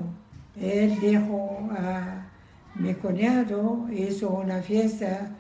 [0.61, 2.27] él dijo a
[2.75, 5.31] mi cuñado, hizo una fiesta,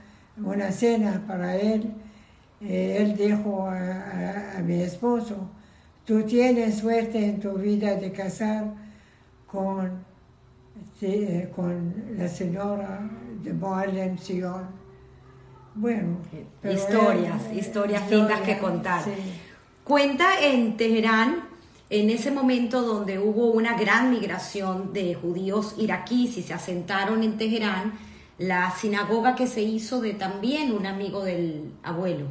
[0.42, 1.92] una cena para él.
[2.60, 5.36] Y él dijo a, a- a mi esposo,
[6.04, 8.64] tú tienes suerte en tu vida de casar
[9.46, 10.04] con,
[11.56, 13.08] con la señora
[13.42, 14.66] de Moalem Sion.
[15.74, 16.18] Bueno,
[16.60, 19.04] pero Historias, él- historias lindas que contar.
[19.04, 19.10] sí.
[19.84, 21.44] Cuenta en Teherán,
[21.88, 27.36] en ese momento donde hubo una gran migración de judíos iraquíes y se asentaron en
[27.38, 27.94] Teherán,
[28.38, 32.26] la sinagoga que se hizo de también un amigo del abuelo,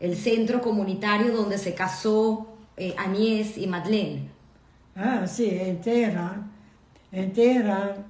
[0.00, 4.28] el centro comunitario donde se casó eh, Agnès y Madeleine.
[4.96, 6.50] Ah, sí, en Teherán.
[7.12, 8.06] En Teherán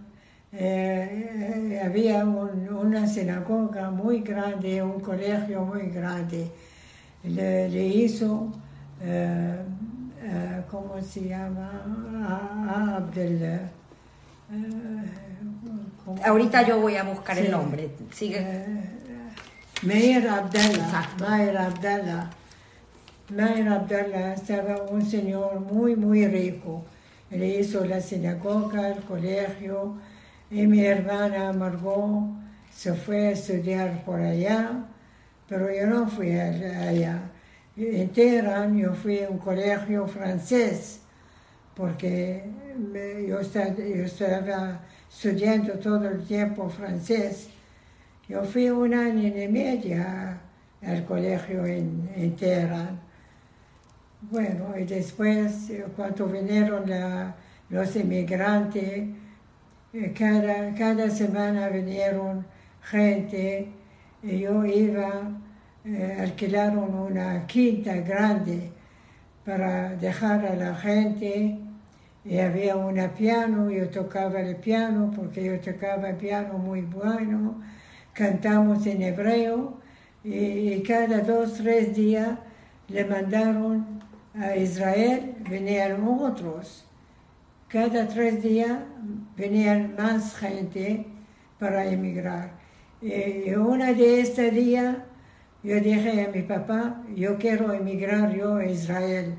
[0.52, 6.50] eh, eh, había un- una sinagoga muy grande, un colegio muy grande.
[7.24, 8.50] Le, le hizo,
[9.02, 9.56] eh,
[10.22, 11.70] eh, ¿cómo se llama?
[12.26, 13.60] A- a Abdel.
[16.24, 17.44] Ahorita yo voy a buscar Sí.
[17.44, 17.90] el nombre.
[18.10, 18.97] Sigue.
[19.82, 20.84] Meir Abdallah.
[20.84, 21.28] Exacto.
[21.28, 22.30] Meir Abdallah.
[23.30, 26.84] Meir Abdallah estaba un señor muy, muy rico.
[27.30, 29.96] Le hizo la sinagoga, el colegio,
[30.50, 32.24] y mi hermana Margot
[32.74, 34.86] se fue a estudiar por allá,
[35.46, 37.20] pero yo no fui allá.
[37.76, 41.00] En Teherán yo fui a un colegio francés,
[41.76, 42.44] porque
[43.28, 47.50] yo estaba estudiando todo el tiempo francés.
[48.28, 50.04] Yo fui un año y medio
[50.82, 53.00] al colegio en, en.
[54.20, 56.84] Bueno, y después, eh, cuando vinieron
[57.70, 59.08] los inmigrantes,
[59.94, 62.44] eh, cada, cada semana vinieron
[62.82, 63.68] gente
[64.22, 65.30] y yo iba,
[65.86, 68.72] eh, alquilaron una quinta grande
[69.46, 71.58] para dejar a la gente
[72.26, 77.54] y había un piano, yo tocaba el piano porque yo tocaba piano muy bueno,
[78.18, 79.78] cantamos en hebreo
[80.24, 82.36] y, cada dos, tres días
[82.88, 84.02] le mandaron
[84.34, 86.84] a Israel, venían otros.
[87.68, 88.76] Cada tres días
[89.36, 91.06] venían más gente
[91.60, 92.50] para emigrar.
[93.00, 94.96] Y una de estos días
[95.62, 99.38] yo dije a mi papá, yo quiero emigrar yo a Israel.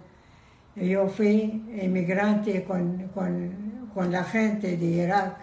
[0.77, 5.35] Yo fui emigrante con, con, con la gente de Irak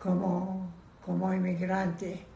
[0.00, 0.68] como,
[1.04, 2.33] como emigrante.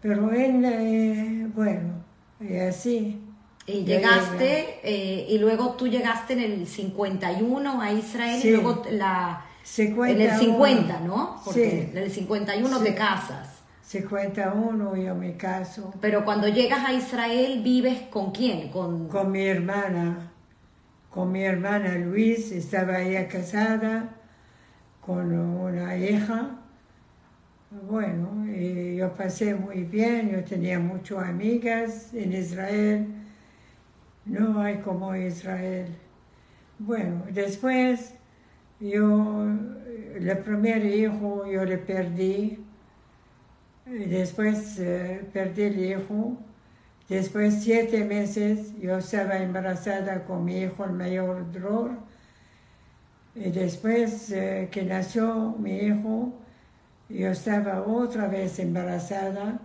[0.00, 1.92] Pero él, eh, bueno,
[2.40, 3.20] y así.
[3.66, 8.48] Y llegaste, eh, y luego tú llegaste en el 51 a Israel Sí.
[8.48, 9.44] y luego la,
[9.76, 10.38] en el 51.
[10.38, 11.40] 50, ¿no?
[11.44, 11.90] Porque Sí.
[11.92, 12.84] en el 51 Sí.
[12.84, 13.48] te casas.
[13.82, 18.68] 51 yo me caso Pero cuando llegas a Israel, ¿vives con quién?
[18.70, 20.30] Con, con mi hermana,
[21.10, 24.10] con mi hermana Luis, estaba ella casada
[25.00, 26.59] con una hija.
[27.70, 33.06] Bueno, y yo pasé muy bien, yo tenía muchas amigas en Israel,
[34.24, 35.86] no hay como Israel.
[36.80, 38.14] Bueno, después
[38.80, 39.46] yo,
[40.16, 42.58] el primer hijo yo le perdí,
[43.86, 46.38] después eh, perdí el hijo.
[47.08, 51.92] Después siete meses yo estaba embarazada con mi hijo el mayor Dror.
[53.36, 56.32] Y después eh, que nació mi hijo,
[57.10, 59.58] yo estaba otra vez embarazada,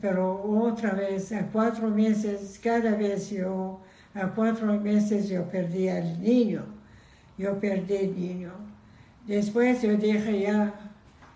[0.00, 3.80] pero otra vez a cuatro meses, cada vez yo,
[4.14, 6.64] a cuatro meses yo perdí al niño.
[7.38, 8.52] Yo perdí el niño.
[9.26, 10.74] Después yo dije ya,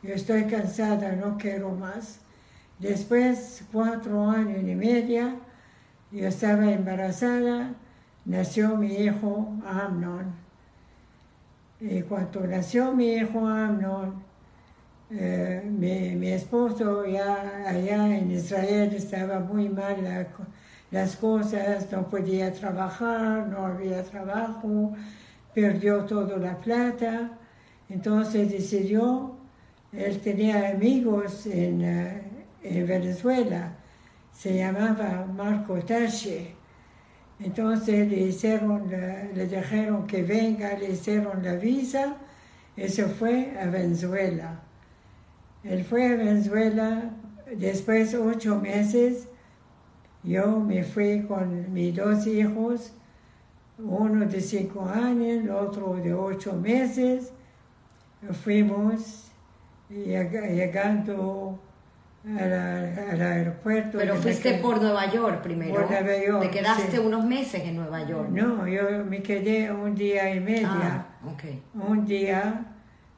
[0.02, 2.20] yo estoy cansada, no quiero más.
[2.78, 5.36] Después, cuatro años y media,
[6.10, 7.74] yo estaba embarazada,
[8.24, 10.32] nació mi hijo Amnon.
[11.78, 14.29] Y cuando nació mi hijo Amnon,
[15.12, 20.28] eh, mi, mi, esposo ya allá en Israel estaba muy mal
[20.90, 24.92] las cosas, no podía trabajar, no había trabajo,
[25.52, 27.32] perdió toda la plata,
[27.88, 29.36] entonces decidió,
[29.92, 32.22] él tenía amigos en, eh,
[32.62, 33.72] en Venezuela,
[34.32, 36.54] se llamaba Marco Tache,
[37.40, 42.16] entonces le hicieron, le dijeron que venga, le hicieron la visa
[42.76, 44.69] y se fue a Venezuela.
[45.64, 47.10] Él fue a Venezuela,
[47.54, 49.28] después de ocho meses,
[50.22, 52.92] yo me fui con mis dos hijos,
[53.78, 57.32] uno de cinco años, el otro de ocho meses,
[58.42, 59.30] fuimos
[59.88, 61.58] llegando
[62.24, 63.98] al, aeropuerto.
[63.98, 65.74] Pero fuiste por Nueva York primero.
[65.74, 66.42] Por Nueva York.
[66.42, 68.28] Te quedaste unos meses en Nueva York.
[68.30, 70.68] No, yo me quedé un día y medio.
[70.68, 71.62] Ah, okay.
[71.74, 72.69] Un día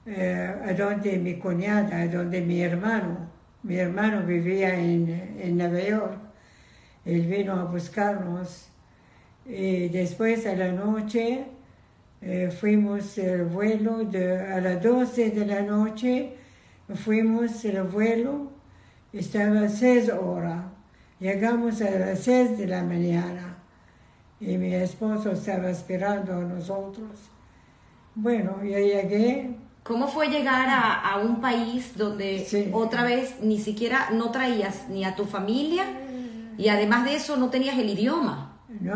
[0.07, 3.31] eh, donde mi cuñada, a donde mi hermano,
[3.63, 6.19] mi hermano vivía en, en Nueva York.
[7.05, 8.69] Él vino a buscarnos.
[9.45, 11.45] Y después a la noche
[12.21, 16.35] eh, fuimos el vuelo de, a las 12 de la noche.
[16.95, 18.53] Fuimos el vuelo
[19.13, 20.65] estaba seis horas.
[21.21, 23.59] Llegamos a las seis de la mañana
[24.41, 27.31] y mi esposo estaba esperando a nosotros.
[28.15, 29.55] Bueno, yo llegué.
[29.83, 35.17] ¿Cómo fue llegar a, un país donde otra vez ni siquiera no traías ni a
[35.17, 35.85] tu familia
[36.57, 38.49] y además de eso no tenías el idioma?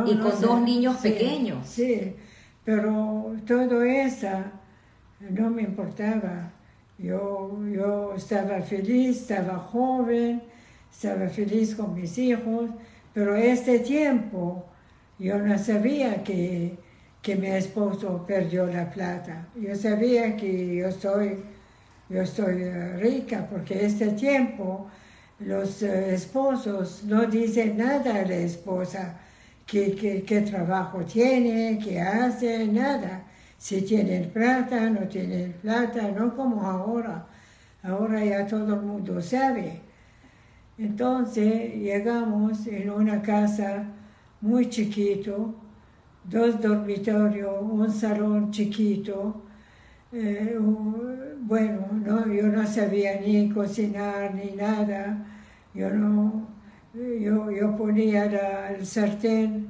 [0.06, 1.66] y con dos niños pequeños.
[1.66, 2.14] Sí,
[2.64, 4.28] pero todo eso
[5.20, 6.50] no me importaba.
[6.98, 10.42] Yo, yo estaba feliz, estaba joven,
[10.90, 12.70] estaba feliz con mis hijos,
[13.12, 14.64] pero este tiempo
[15.18, 16.78] yo no sabía que,
[17.26, 19.48] que mi esposo perdió la plata.
[19.56, 21.42] Yo sabía que yo estoy,
[22.08, 24.86] yo estoy eh, rica porque este tiempo
[25.40, 29.18] los eh, esposos no dicen nada a la esposa,
[29.66, 33.24] qué, qué trabajo tiene, qué hace, nada
[33.58, 37.26] si tienen plata, no tienen plata, no como ahora.
[37.82, 39.80] Ahora ya todo el mundo sabe.
[40.78, 43.84] Entonces llegamos en una casa
[44.40, 45.65] muy chiquito,
[46.28, 49.42] dos dormitorios, un salón chiquito.
[50.12, 50.56] Eh,
[51.40, 55.24] bueno, no, yo no sabía ni cocinar ni nada.
[55.74, 56.48] Yo no,
[56.94, 58.24] yo, yo ponía
[58.70, 59.68] el sartén,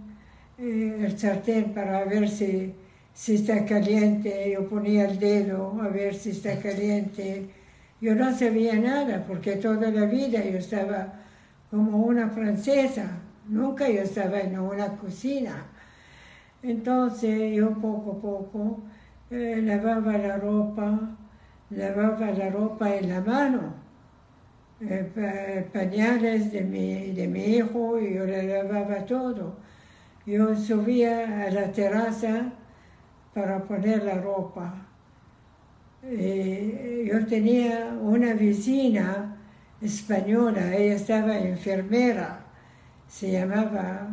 [0.59, 2.75] eh, el sartén para ver si
[3.17, 7.49] si está caliente, yo ponía el dedo a ver si está caliente.
[7.99, 11.15] Yo no sabía nada porque toda la vida yo estaba
[11.71, 13.07] como una francesa,
[13.49, 15.65] nunca yo estaba en una cocina.
[16.63, 18.81] Entonces yo poco a poco
[19.31, 21.17] eh, lavaba la ropa,
[21.71, 23.75] lavaba la ropa en la mano,
[24.81, 29.57] eh, pañales de mi, de mi hijo yo le lavaba todo.
[30.27, 32.53] Yo subía a la terraza
[33.33, 34.87] para poner la ropa.
[36.03, 39.37] Eh, yo tenía una vecina
[39.81, 42.41] española, ella estaba enfermera,
[43.09, 44.09] se llamaba,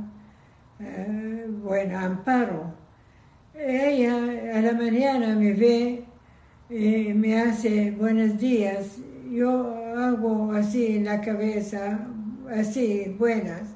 [0.85, 2.73] eh, bueno, Amparo.
[3.55, 4.15] Ella
[4.57, 6.05] a la mañana me ve
[6.69, 8.97] y me hace buenos días.
[9.31, 12.07] Yo hago así en la cabeza,
[12.51, 13.75] así, buenas.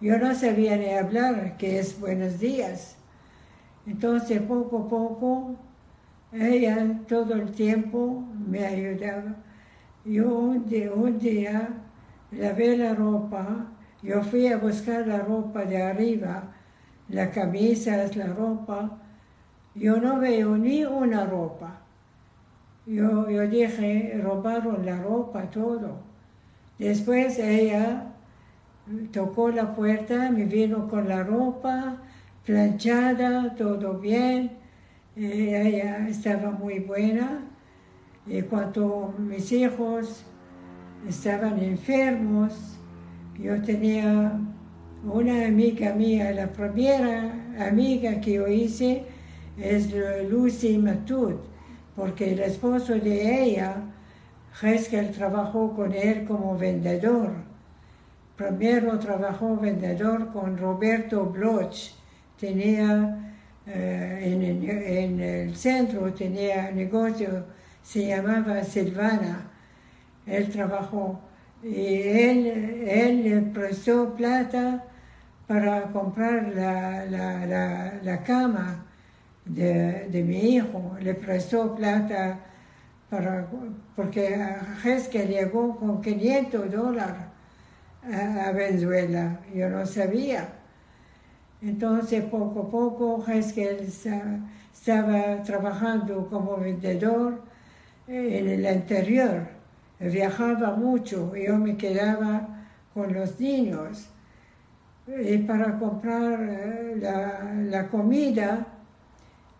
[0.00, 2.96] Yo no sabía ni hablar que es buenos días.
[3.86, 5.56] Entonces, poco a poco,
[6.32, 9.36] ella todo el tiempo me ayudaba.
[10.04, 11.68] Yo un día, un día
[12.30, 13.71] lavé la ropa,
[14.02, 16.52] yo fui a buscar la ropa de arriba,
[17.08, 18.98] la camisa, la ropa,
[19.74, 21.78] yo no veo ni una ropa.
[22.84, 26.00] Yo, yo dije, robaron la ropa, todo.
[26.78, 28.12] Después ella
[29.12, 31.98] tocó la puerta, me vino con la ropa,
[32.44, 34.50] planchada, todo bien.
[35.14, 37.40] Eh, ella estaba muy buena.
[38.26, 40.24] Y cuando mis hijos
[41.08, 42.78] estaban enfermos,
[43.42, 44.38] yo tenía
[45.04, 49.04] una amiga mía, la primera amiga que yo hice
[49.58, 49.88] es
[50.30, 51.34] Lucy Matud,
[51.96, 53.76] porque el esposo de ella,
[54.62, 57.32] Heskel, trabajó con él como vendedor.
[58.36, 61.90] Primero trabajó vendedor con Roberto Bloch,
[62.38, 63.34] tenía
[63.66, 67.44] eh, en, el centro, tenía negocio,
[67.82, 69.50] se llamaba Silvana,
[70.26, 71.20] él trabajó
[71.62, 74.84] y él, él le prestó plata
[75.46, 78.84] para comprar la, la, la, cama
[79.44, 82.38] de, de, mi hijo, le prestó plata
[83.10, 83.46] para,
[83.94, 84.36] porque
[85.10, 87.22] que llegó con 500 dólares
[88.04, 90.48] a, Venezuela, yo no sabía.
[91.60, 93.86] Entonces, poco a poco, Heskel
[94.72, 97.42] estaba trabajando como vendedor
[98.08, 99.46] en el interior,
[100.10, 102.48] viajaba mucho, yo me quedaba
[102.94, 104.08] con los niños.
[105.06, 106.96] Y para comprar eh,
[107.70, 108.66] la, comida,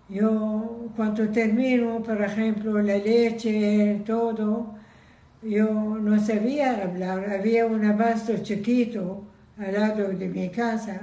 [0.09, 4.74] yo cuando termino, por ejemplo, la leche, todo,
[5.43, 5.68] yo
[6.01, 7.28] no sabía hablar.
[7.30, 9.24] Había un abasto chiquito
[9.59, 11.01] al lado de mi casa.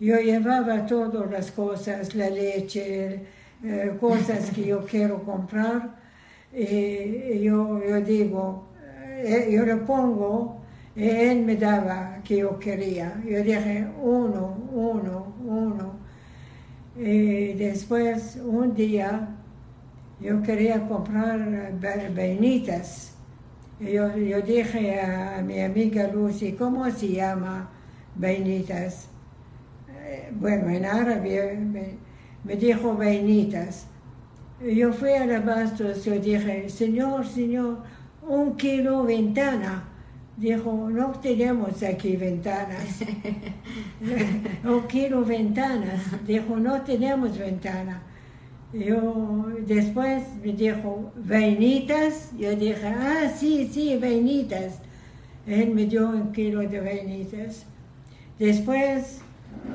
[0.00, 3.20] Yo llevaba todas las cosas, la leche,
[3.62, 6.00] eh, cosas que yo quiero comprar.
[6.52, 8.68] Y yo, yo digo,
[9.22, 10.60] eh, yo lo pongo
[10.96, 13.20] y él me daba que yo quería.
[13.24, 16.00] Yo dije, uno, uno, uno.
[16.96, 19.28] Y después, un día,
[20.20, 21.72] yo quería comprar
[22.14, 23.14] vainitas.
[23.78, 27.70] Yo, yo dije a, mi amiga Lucy, ¿cómo se llama
[28.16, 29.08] vainitas?
[30.04, 31.58] Eh, bueno, en árabe
[32.44, 33.86] me, dijo vainitas.
[34.60, 37.78] Yo fui a la bastos, yo dije, señor, señor,
[38.28, 39.84] un kilo ventana.
[40.36, 43.00] Dijo, no tenemos aquí ventanas.
[44.62, 46.02] no quiero ventanas.
[46.26, 48.02] Dijo, no tenemos ventana.
[48.74, 52.30] Yo, después me dijo, vainitas.
[52.38, 54.80] Yo dije, ah, sí, sí, vainitas.
[55.46, 57.64] Él me dio un kilo de vainitas.
[58.38, 59.22] Después,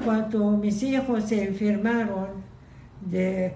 [0.03, 2.43] cuando mis hijos se enfermaron
[3.01, 3.53] de,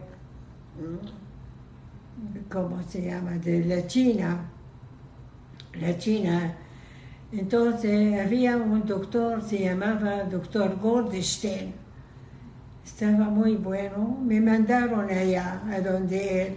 [2.51, 4.49] ¿cómo se llama?, de la China,
[5.79, 6.55] la China
[7.31, 11.73] entonces había un doctor, se llamaba doctor Goldstein.
[12.83, 14.17] Estaba muy bueno.
[14.23, 16.53] Me mandaron allá, a donde él.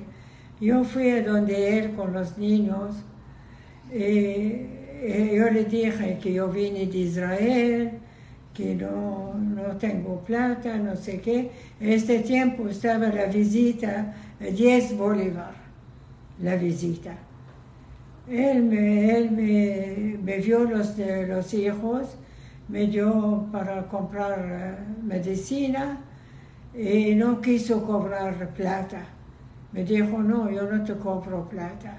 [0.61, 2.97] Yo fui a donde él con los niños.
[3.93, 4.81] Y,
[5.37, 7.91] yo le dije que yo vine de Israel,
[8.55, 11.51] que no, no tengo plata, no sé qué.
[11.81, 15.53] En este tiempo estaba la visita, 10 bolívar,
[16.43, 17.15] la visita.
[18.29, 22.17] Él me, me, vio los, los hijos,
[22.69, 25.99] me dio para comprar eh, medicina
[26.75, 29.05] y no quiso cobrar plata.
[29.73, 31.99] Me dijo, no, yo no te compro plata.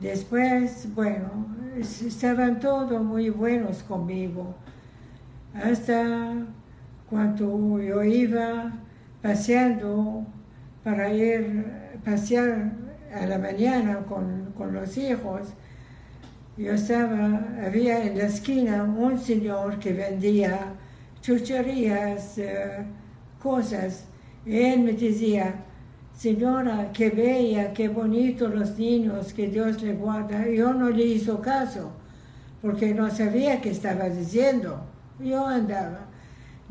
[0.00, 1.46] Después, bueno,
[1.78, 4.54] estaban todos muy buenos conmigo.
[5.54, 6.34] Hasta
[7.08, 8.72] cuando yo iba
[9.22, 10.26] paseando
[10.84, 11.64] para ir
[12.04, 12.85] pasear
[13.16, 15.48] a la mañana con, con los hijos,
[16.56, 20.72] yo estaba, había en la esquina un señor que vendía
[21.20, 22.84] chucherías, eh,
[23.42, 24.04] cosas,
[24.46, 25.64] y él me decía,
[26.16, 30.48] señora, qué bella, qué bonito los niños, que Dios le guarda.
[30.48, 31.90] Yo no le hizo caso,
[32.62, 34.80] porque no sabía qué estaba diciendo.
[35.20, 36.06] Yo andaba.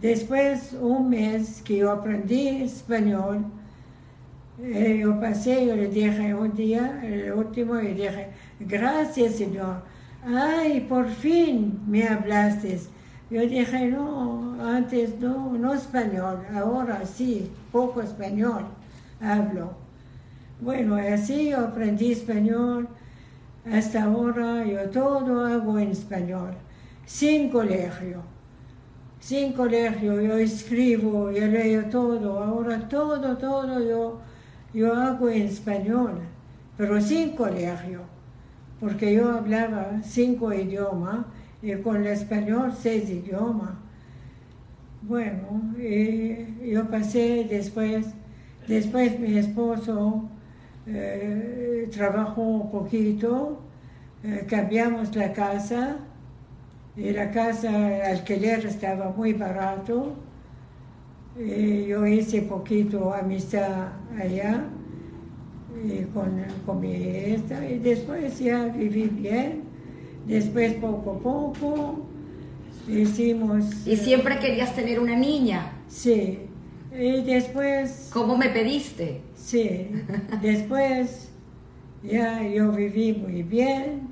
[0.01, 3.45] Después, un mes que yo aprendí español,
[4.61, 8.29] eh, yo pasé, yo le dije un día, el último, y dije,
[8.59, 9.83] gracias Señor.
[10.25, 12.79] Ay, por fin me hablaste.
[13.29, 18.65] Yo dije, no, antes no, no español, ahora sí, poco español
[19.19, 19.73] hablo.
[20.61, 22.87] Bueno, así yo aprendí español.
[23.71, 26.53] Hasta ahora yo todo hago en español,
[27.05, 28.21] sin colegio.
[29.19, 34.19] Sin colegio, yo escribo, yo leo todo, ahora todo, todo yo
[34.75, 36.19] yo hago en español,
[36.77, 38.01] pero sin colegio,
[38.79, 41.25] porque yo hablaba cinco idiomas
[41.61, 43.71] y con el español seis idiomas.
[45.01, 45.73] Bueno,
[46.61, 48.07] yo pasé después,
[48.67, 50.29] después mi esposo
[50.85, 53.61] eh, trabajó un poquito,
[54.23, 55.97] eh, cambiamos la casa,
[56.97, 60.15] y la casa, el alquiler estaba muy barato,
[61.37, 64.63] eh, yo hice poquito amistad allá
[65.83, 69.63] eh, con, con, mi esta y después ya viví bien.
[70.25, 72.05] Después poco a poco
[72.87, 73.85] hicimos...
[73.85, 75.73] ¿Y siempre querías tener una niña?
[75.87, 76.39] Sí.
[76.97, 78.09] Y después...
[78.13, 79.21] ¿Cómo me pediste?
[79.35, 79.89] Sí.
[80.41, 81.29] Después
[82.01, 84.07] ya yo viví muy bien.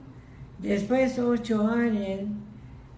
[0.59, 2.21] Después ocho años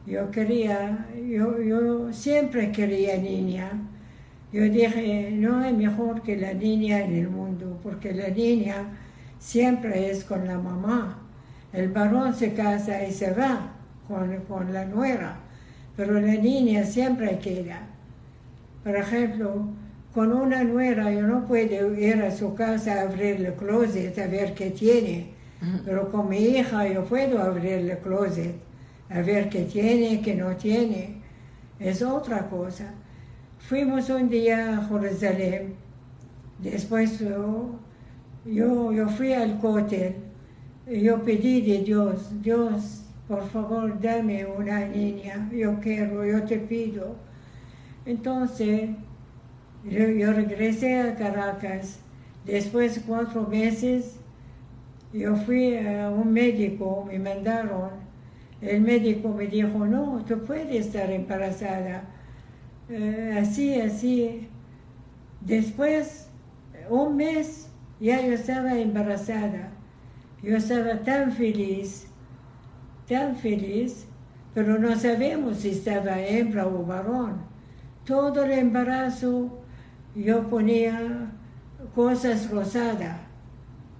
[0.07, 3.71] yo quería, yo, yo siempre quería niña
[4.51, 8.97] yo dije, no hay mejor que la niña en el mundo, porque la niña
[9.39, 11.19] siempre es con la mamá.
[11.73, 13.73] El varón se casa y se va
[14.07, 15.37] con, con la nuera,
[15.97, 17.81] pero la niña siempre queda.
[18.83, 19.67] Por ejemplo,
[20.13, 24.27] con una nuera yo no puedo ir a su casa a abrir el closet a
[24.27, 25.31] ver qué tiene,
[25.83, 28.55] pero con mi hija yo puedo abrir el closet
[29.09, 31.21] a ver qué tiene, qué no tiene.
[31.79, 32.93] Es otra cosa.
[33.67, 35.73] Fuimos un día a Jerusalén,
[36.59, 37.79] después yo,
[38.45, 40.17] yo, fui al cótel,
[40.85, 46.59] y yo pedí de Dios, Dios, por favor, dame una niña, yo quiero, yo te
[46.59, 47.15] pido.
[48.05, 48.91] Entonces,
[49.83, 51.97] yo, yo regresé a Caracas,
[52.45, 54.17] después de cuatro meses,
[55.11, 57.89] yo fui a un médico, me mandaron,
[58.61, 62.11] el médico me dijo, no, tú puedes estar embarazada,
[62.89, 64.47] Eh, así, así.
[65.41, 66.27] Después,
[66.89, 67.69] un mes,
[67.99, 69.71] ya yo estaba embarazada,
[70.41, 72.07] yo estaba tan feliz,
[73.07, 74.05] tan feliz,
[74.53, 77.41] pero no sabemos si estaba hembra o varón.
[78.05, 79.59] Todo el embarazo
[80.15, 81.31] yo ponía
[81.95, 83.17] cosas rosadas,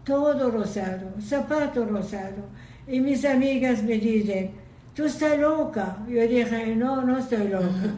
[0.03, 2.49] todo rosado, zapato rosado.
[2.88, 4.51] Y mis amigas me dicen,
[4.93, 5.97] tú estás loca.
[6.07, 7.95] Yo dije, no, no estoy loca.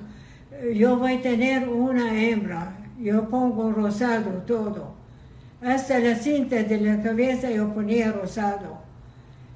[0.74, 2.78] Yo voy a tener una hembra.
[3.00, 4.96] Yo pongo rosado todo.
[5.62, 8.80] Hasta la cinta de la cabeza yo ponía rosado.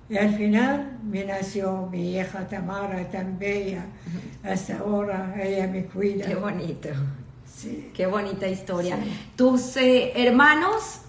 [0.10, 3.86] Y al final me nació mi hija Tamara, tan bella.
[4.44, 6.26] Hasta ahora ella me cuida.
[6.26, 6.90] Qué bonito.
[7.46, 7.92] Sí.
[7.94, 8.98] Qué bonita historia.
[9.02, 9.12] Sí.
[9.36, 11.02] Tus eh, hermanos,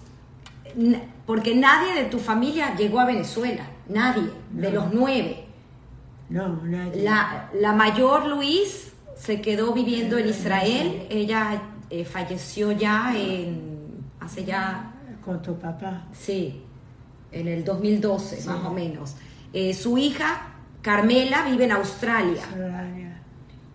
[1.25, 5.45] porque nadie de tu familia llegó a Venezuela, nadie, de los nueve.
[6.29, 7.03] No, nadie.
[7.03, 8.92] La, la mayor Luis
[9.23, 13.57] se quedó viviendo en Israel, ella eh, falleció ya en,
[14.19, 14.93] hace ya,
[15.23, 16.07] Con tu papá.
[16.11, 16.61] sí,
[17.31, 18.47] en el 2012 Sí.
[18.47, 19.15] más o menos.
[19.53, 22.41] Eh, su hija, Carmela, vive en Australia.
[22.51, 23.21] Soraya.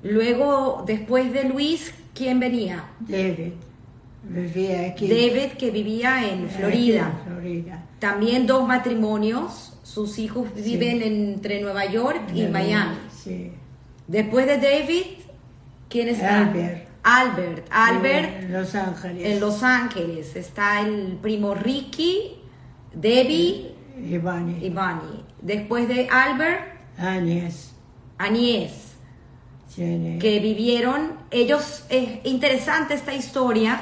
[0.03, 2.85] Luego, después de Luis, ¿quién venía?
[3.01, 3.53] David.
[4.25, 5.09] Vivía aquí.
[5.09, 7.11] David, que vivía en Florida.
[7.27, 7.85] en Florida.
[7.99, 9.73] También dos matrimonios.
[9.83, 10.63] Sus hijos Sí.
[10.63, 12.97] viven entre Nueva York y Miami.
[13.25, 13.51] Sí.
[14.07, 15.05] Después de David,
[15.89, 16.41] ¿quién está?
[16.41, 16.89] Albert.
[17.03, 17.67] Albert.
[17.71, 19.27] Albert En Los Ángeles.
[19.27, 20.37] en Los Ángeles.
[20.37, 22.37] Está el primo Ricky,
[22.93, 23.75] Debbie
[24.11, 24.65] Ivani.
[24.65, 25.25] y Bunny.
[25.41, 26.61] Después de Albert.
[28.19, 28.95] Anies.
[29.75, 30.19] Tiene.
[30.19, 31.13] que vivieron.
[31.31, 33.81] Ellos, es interesante esta historia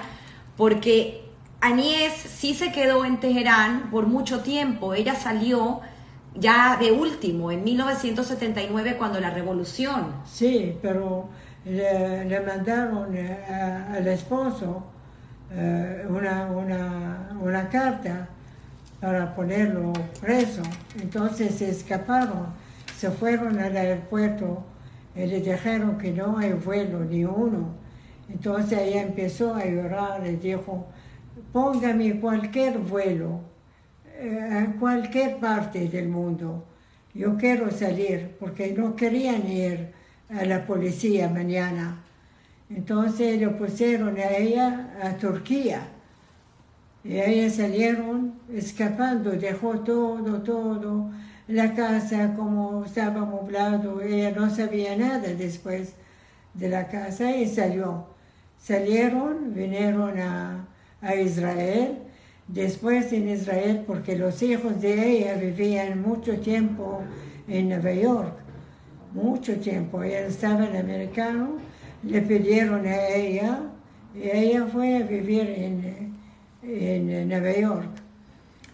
[0.56, 1.22] porque
[1.60, 4.94] Anies sí se quedó en Teherán por mucho tiempo.
[4.94, 5.80] Ella salió
[6.34, 10.16] ya de último, en 1979, cuando la revolución.
[10.26, 11.28] Sí, pero
[11.66, 13.38] le, mandaron eh,
[13.90, 14.84] al esposo
[15.50, 18.28] eh, una, una, una carta
[19.00, 20.62] para ponerlo preso.
[21.00, 22.46] Entonces se escaparon,
[22.96, 24.64] se fueron al aeropuerto
[25.14, 27.74] y le dijeron que no hay vuelo ni uno.
[28.28, 30.86] Entonces ella empezó a llorar y dijo,
[31.52, 33.40] póngame cualquier vuelo
[34.18, 36.64] eh, a cualquier parte del mundo.
[37.14, 39.95] Yo quiero salir porque no querían ir
[40.28, 42.02] a la policía mañana.
[42.68, 45.88] Entonces lo pusieron a ella a Turquía.
[47.04, 51.10] Y ellas salieron escapando, dejó todo, todo,
[51.46, 55.92] la casa como estaba amoblado, ella no sabía nada después
[56.54, 58.06] de la casa y salió.
[58.58, 60.66] Salieron, vinieron a,
[61.00, 61.98] a Israel,
[62.48, 67.02] después en Israel, porque los hijos de ella vivían mucho tiempo
[67.46, 68.34] en Nueva York,
[69.16, 71.58] mucho tiempo, ella estaba en americano,
[72.02, 73.60] le pidieron a ella
[74.14, 76.14] y ella fue a vivir en,
[76.62, 77.88] en Nueva York.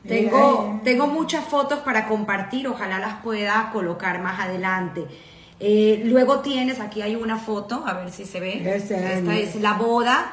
[0.07, 5.05] Tengo, Ella- tengo muchas fotos para compartir, ojalá las pueda colocar más adelante.
[5.61, 8.55] Eh, luego tienes, aquí hay una foto, a ver si se ve.
[8.77, 9.31] Este Esta año.
[9.31, 10.33] es la boda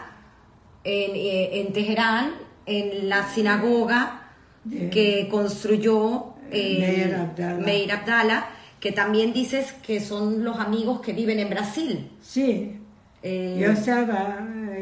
[0.84, 2.32] en, eh, en Teherán,
[2.66, 4.16] en la sinagoga
[4.92, 7.66] que construyó eh, Meir Abdallah.
[7.66, 8.46] Meir Abdallah,
[8.80, 12.10] que también dices que son los amigos que viven en Brasil.
[12.22, 12.76] Sí,
[13.22, 14.40] Eh, yo estaba,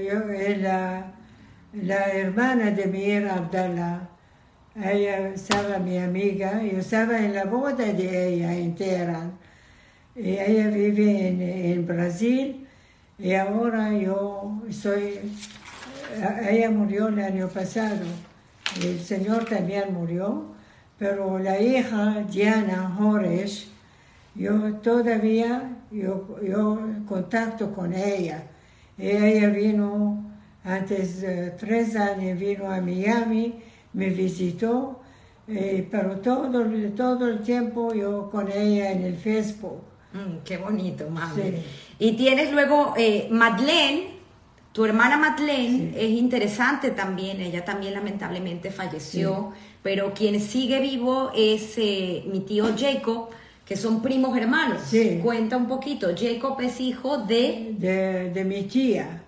[0.08, 1.12] yo, eh, la,
[1.74, 4.08] la hermana de Mir Abdallah,
[4.76, 9.32] ella estaba mi amiga, yo estaba en la boda de ella en Teherán.
[10.16, 12.68] Y ella vive en, en Brasil
[13.18, 15.20] y ahora yo soy,
[16.48, 18.06] ella murió el año pasado,
[18.84, 20.46] el señor también murió,
[21.00, 23.68] pero la hija Diana Horesh,
[24.38, 28.44] yo todavía, yo, yo contacto con ella.
[28.98, 30.24] Ella vino,
[30.64, 33.56] antes de tres años, vino a Miami,
[33.94, 35.02] me visitó,
[35.48, 39.82] eh, pero todo, el- todo el tiempo yo con ella en el Facebook.
[40.14, 41.42] Mm, qué bonito, mami.
[41.42, 41.54] Sí.
[42.00, 44.16] Y tienes luego eh, Madeleine,
[44.74, 51.74] Tu hermana Madeleine es interesante también, ella también lamentablemente falleció, pero quien sigue vivo es
[51.80, 53.30] eh, mi tío Jacob,
[53.68, 54.82] que son primos hermanos.
[54.86, 55.20] Sí.
[55.22, 59.24] Cuenta un poquito, Jacob es hijo de de, de mi tía.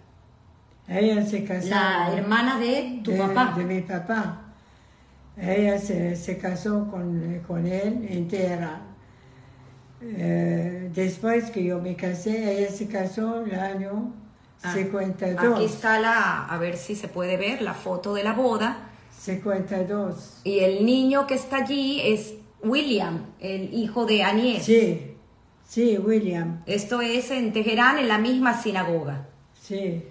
[0.88, 1.70] Ella se casó.
[1.70, 3.54] la hermana de tu de, papá.
[3.58, 4.42] de mi papá.
[5.38, 8.90] Ella se, se casó con, con él en Teherán.
[10.02, 14.14] Eh, después que yo me casé, ella se casó el año
[14.62, 15.56] Ah, 52.
[15.56, 18.90] Aquí está la, a ver si se puede ver, la foto de la boda.
[19.18, 20.42] 52.
[20.44, 22.34] Y el niño que está allí es
[22.64, 24.64] William, el hijo de Anies.
[24.66, 25.14] Sí,
[25.68, 26.62] sí, William.
[26.66, 29.28] Esto es en Teherán, en la misma sinagoga.
[29.62, 30.04] Sí,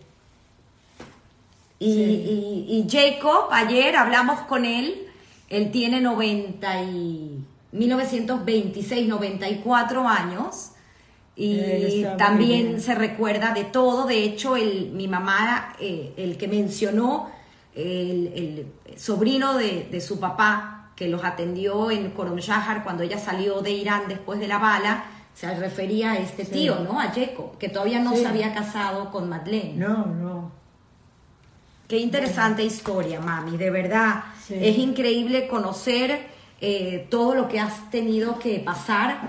[1.81, 2.01] Y, Sí.
[2.03, 5.07] y- y Jacob, ayer hablamos con él,
[5.49, 7.39] él tiene 90 y
[7.71, 10.73] 1926, 94 años
[11.37, 14.07] y también se recuerda de todo.
[14.07, 17.31] De hecho, el, mi mamá, eh, el que mencionó,
[17.77, 23.19] el, el sobrino de, de su papá, que los atendió en Korom Shahar cuando ella
[23.21, 26.51] salió de Irán después de la bala, se refería a este Sí.
[26.51, 26.99] tío, ¿no?
[26.99, 28.23] A Jacob, que todavía no Sí.
[28.23, 29.75] se había casado con Madeleine.
[29.77, 30.51] no, no.
[31.87, 34.25] Qué interesante historia, mami, de verdad.
[34.45, 34.55] Sí.
[34.61, 36.27] Es increíble conocer
[36.61, 39.21] eh, todo lo que has tenido que pasar,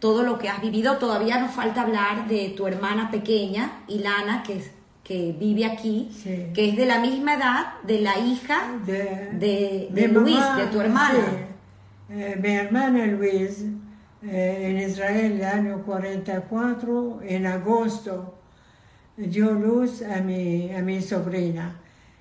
[0.00, 0.98] todo lo que has vivido.
[0.98, 4.70] Todavía nos falta hablar de tu hermana pequeña, Ilana, que,
[5.04, 6.46] que vive aquí, Sí.
[6.54, 10.58] que es de la misma edad de la hija De, de, mi de Luis, mamá,
[10.60, 11.18] de tu hermana.
[11.30, 12.14] sí.
[12.14, 13.64] Eh, mi hermana Luis,
[14.22, 18.34] eh, en Israel, el año 44, en agosto,
[19.16, 21.76] dio luz a mi, a mi sobrina.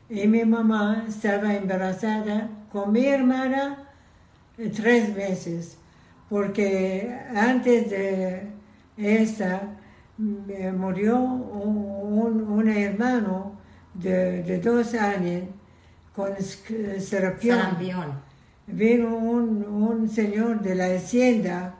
[0.10, 3.88] Y mi mamá estaba embarazada con mi hermana
[4.58, 5.78] eh, tres meses,
[6.30, 8.44] porque antes de
[8.98, 9.62] esta
[10.18, 13.54] me murió un, un- un hermano
[13.94, 15.44] de, de dos años
[16.16, 16.30] con
[17.00, 17.58] sarampión.
[17.60, 18.08] Sarampión.
[18.68, 21.76] Vino un, un señor de la hacienda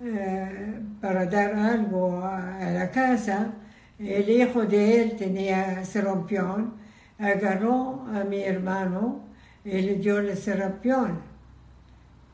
[0.00, 3.52] eh, para dar algo a, a la casa.
[3.98, 6.74] El hijo de él tenía sarampión,
[7.18, 9.20] agarró a mi hermano
[9.64, 11.18] y le dio el sarampión.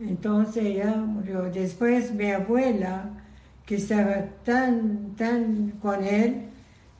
[0.00, 1.42] Entonces ya murió.
[1.44, 3.10] Después mi abuela,
[3.64, 6.48] que estaba tan, tan con él,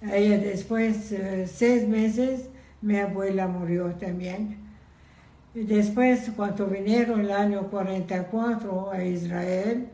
[0.02, 2.48] después, eh, seis meses,
[2.80, 4.58] mi abuela murió también.
[5.54, 9.86] Después, cuando vinieron el año 44 a Israel,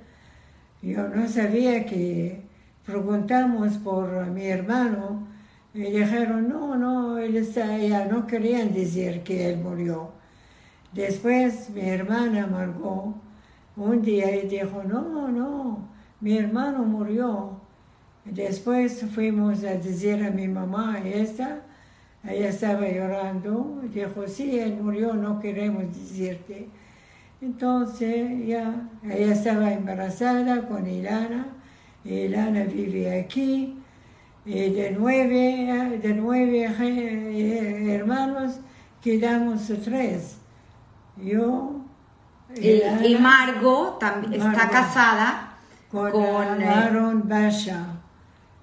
[0.82, 2.42] yo no sabía que
[2.86, 5.26] preguntamos por mi hermano
[5.74, 10.12] y dijeron, no, no, él está allá, no querían decir que él murió.
[10.92, 13.14] Después mi hermana Margot
[13.76, 15.88] un día dijo, no, no,
[16.20, 17.57] mi hermano murió.
[18.30, 21.62] Después fuimos a decir a mi mamá, esta,
[22.28, 26.68] ella estaba llorando, dijo, sí, él murió, no queremos decirte.
[27.40, 31.46] Entonces ya, ella estaba embarazada con Ilana,
[32.04, 33.78] Ilana vive aquí,
[34.44, 38.60] y de nueve, de nueve eh, hermanos
[39.02, 40.38] quedamos tres.
[41.16, 41.80] Yo,
[42.56, 45.52] Y, Ilana, y Margot también está casada
[45.90, 47.97] con, con, eh, Aaron Basha.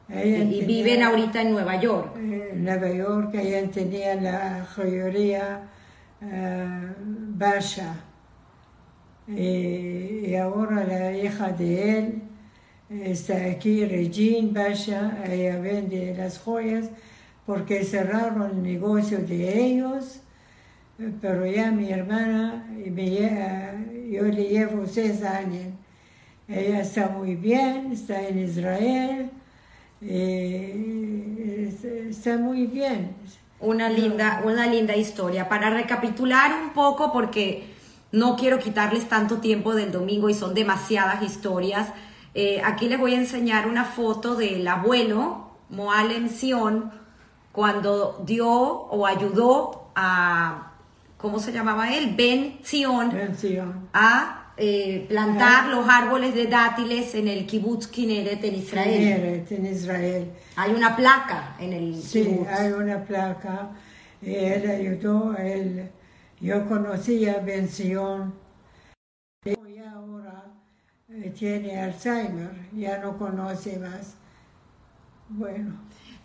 [0.10, 2.16] Ella y tenía- viven ahorita en Nueva York.
[2.18, 5.62] eh, en Nueva York, ella tenía la joyería
[6.22, 7.96] eh, Basha.
[9.28, 12.22] Y, y ahora la hija de él
[12.90, 16.90] está aquí, Regine Basha, ella vende las joyas
[17.46, 20.20] porque cerraron el negocio de ellos,
[21.00, 25.74] eh, pero ya mi hermana, me yo le llevo seis años.
[26.48, 29.30] Ella está muy bien, está en Israel,
[30.02, 33.16] eh, es- está muy bien.
[33.60, 35.48] Una linda, una linda historia.
[35.50, 37.74] Para recapitular un poco, porque
[38.12, 41.90] no quiero quitarles tanto tiempo del domingo y son demasiadas historias,
[42.34, 46.92] eh, aquí les voy a enseñar una foto del abuelo Moalem Sion
[47.52, 50.74] cuando dio o ayudó a,
[51.18, 52.14] ¿cómo se llamaba él?
[52.16, 53.88] Ben Sion Mención.
[53.94, 58.92] a eh, plantar los árboles de dátiles en el kibbutz Kineret en Israel.
[59.00, 60.32] Kineret, en Israel.
[60.56, 62.48] Hay una placa en el Sí, kibbutz.
[62.50, 63.70] hay una placa.
[64.22, 65.90] Y él ayudó, él,
[66.40, 68.34] yo conocí a Bención.
[69.46, 70.46] Y ahora
[71.10, 74.16] eh, tiene Alzheimer, ya no conoce más.
[75.30, 75.74] Bueno,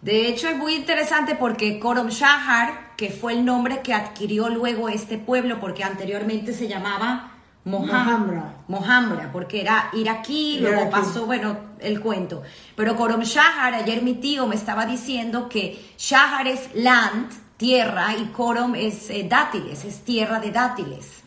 [0.03, 4.89] De hecho, es muy interesante porque Korom Shahar, que fue el nombre que adquirió luego
[4.89, 7.30] este pueblo, porque anteriormente se llamaba
[7.65, 8.55] Mohamra.
[8.69, 10.91] Mohamra, porque era iraquí, luego Iraquí.
[10.91, 12.43] pasó, bueno, el cuento.
[12.75, 18.27] Pero Korom Shahar, ayer mi tío me estaba diciendo que Shahar es land, tierra, y
[18.27, 21.23] Korom es eh, dátiles, es tierra de dátiles.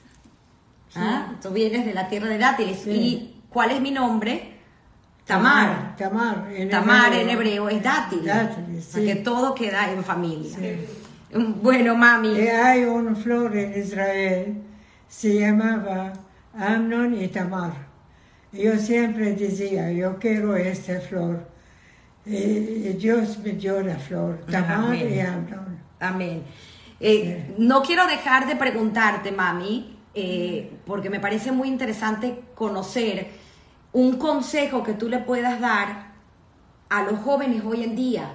[0.96, 1.34] ¿Ah?
[1.42, 2.82] Tú vienes de la tierra de dátiles.
[2.84, 2.90] Sí.
[2.90, 4.54] ¿Y cuál es mi nombre?
[5.26, 5.96] Tamar.
[5.96, 6.48] Tamar.
[6.52, 8.26] en Tamar en hebreo es dátil.
[8.26, 9.06] Dátiles, sí.
[9.06, 10.58] que todo queda en familia.
[11.62, 12.30] Bueno, mami.
[12.34, 14.62] Y hay una flor en Israel,
[15.08, 16.14] se llamaba
[16.58, 17.74] Amnon y Tamar.
[18.52, 21.48] Yo siempre decía, yo quiero esta flor.
[22.26, 25.14] Y, Dios me dio la flor, Tamar Amén.
[25.14, 25.80] y Amnon.
[26.00, 26.44] Amén.
[27.00, 33.28] Eh, No quiero dejar de preguntarte, mami, eh, porque me parece muy interesante conocer
[33.92, 36.14] un consejo que tú le puedas dar
[36.90, 38.34] a los jóvenes hoy en día,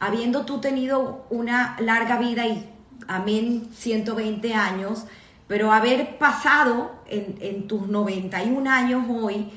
[0.00, 2.68] habiendo tú tenido una larga vida y,
[3.06, 5.06] amén, 120 años,
[5.48, 9.50] pero haber pasado en, en tus 91 años hoy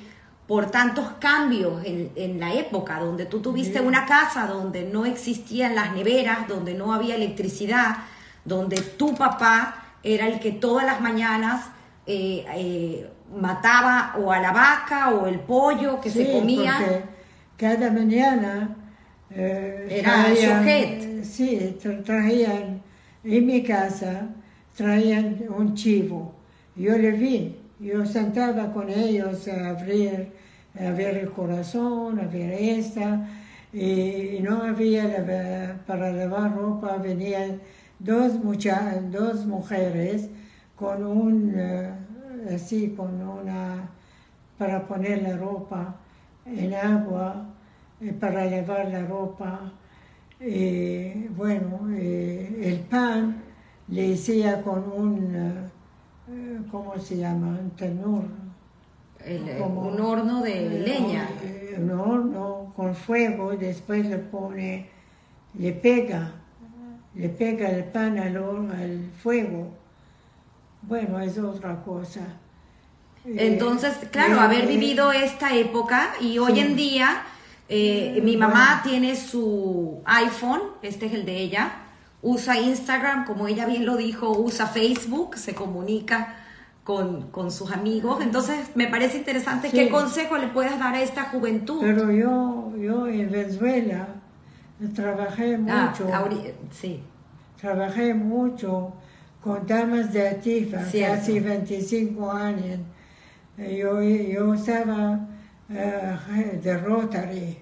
[0.48, 3.86] por tantos cambios en, en la época, donde tú tuviste Sí.
[3.86, 7.98] una casa donde no existían las neveras, donde no había electricidad,
[8.44, 11.68] donde tu papá era el que todas las mañanas
[12.08, 16.76] eh, eh, mataba o a la vaca o el pollo que se Sí, comía.
[16.80, 17.04] porque
[17.58, 18.76] cada mañana
[19.30, 21.24] eh, Era shohet.
[21.24, 22.82] sí, tra- traían
[23.24, 24.28] en mi casa,
[24.76, 26.34] traían un chivo.
[26.76, 30.30] Yo le vi, yo sentaba con ellos a abrir,
[30.80, 33.28] a ver el corazón, a ver esta,
[33.74, 37.60] y no había para lavar ropa, venían
[38.00, 40.30] dos, mucha- dos mujeres
[40.76, 41.90] con un, eh,
[42.56, 43.90] así, con una,
[44.58, 45.96] para poner la ropa
[46.46, 47.46] en agua,
[48.02, 49.72] eh, para lavar la ropa.
[50.40, 53.36] Y bueno, eh, el pan
[53.92, 55.36] le hacía con un,
[56.30, 57.48] eh, ¿cómo se llama?
[57.62, 58.24] Un tenor.
[59.24, 61.30] El- eh, como- un horno de leña.
[61.44, 64.90] eh, Un horno con fuego, después le pone,
[65.58, 66.32] le pega,
[67.16, 69.70] le pega el pan al, horno, al fuego.
[70.82, 72.22] Bueno, es otra cosa.
[73.26, 76.60] Entonces, claro, eh, haber vivido esta época y hoy Sí.
[76.62, 77.24] en día
[77.70, 81.72] eh, mi mamá tiene su iPhone, este es el de ella,
[82.22, 86.36] usa Instagram, como ella bien lo dijo, usa Facebook, se comunica
[86.84, 88.22] con, con sus amigos.
[88.22, 89.78] Entonces, me parece interesante Sí.
[89.78, 91.80] qué consejo le puedes dar a esta juventud.
[91.82, 94.08] Pero yo, yo en Venezuela
[94.96, 97.02] trabajé Ah, mucho, ahori- sí,
[97.60, 98.94] trabajé mucho
[99.42, 102.80] con damas de Atifa, casi 25 años.
[103.58, 105.20] Yo, yo estaba
[105.70, 107.58] eh, de Rotary.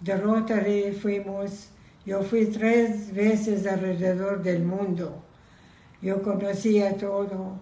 [0.00, 1.70] De Rotary fuimos,
[2.08, 5.22] yo fui tres veces alrededor del mundo.
[6.00, 7.60] Yo conocía todo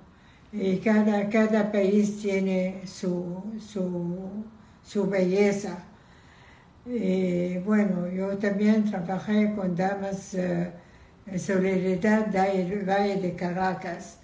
[0.53, 4.44] y cada, cada país tiene su, su,
[4.84, 5.78] su belleza.
[6.86, 10.72] Y bueno, yo también trabajé con damas eh,
[11.36, 14.20] Solidaridad del Valle de Caracas.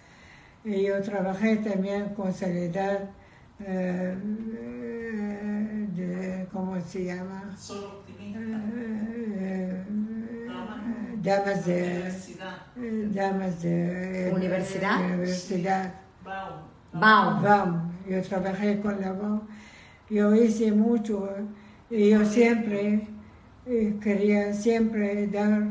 [0.64, 3.10] Y yo trabajé también con Soledad
[3.58, 4.16] eh,
[5.96, 7.56] de, ¿cómo se llama?
[7.68, 8.81] Optimista.
[11.24, 11.52] Eh, Brahman.
[11.52, 12.56] damas de Universidad.
[12.76, 15.04] eh, damas de ¿Universidad?
[15.06, 15.94] universidad.
[16.24, 17.42] Baum.
[17.42, 17.92] Baum.
[18.08, 19.42] Yo trabajé con la BAM,
[20.10, 21.28] yo hice mucho
[21.90, 23.08] y yo siempre
[23.66, 25.62] eh, quería siempre dar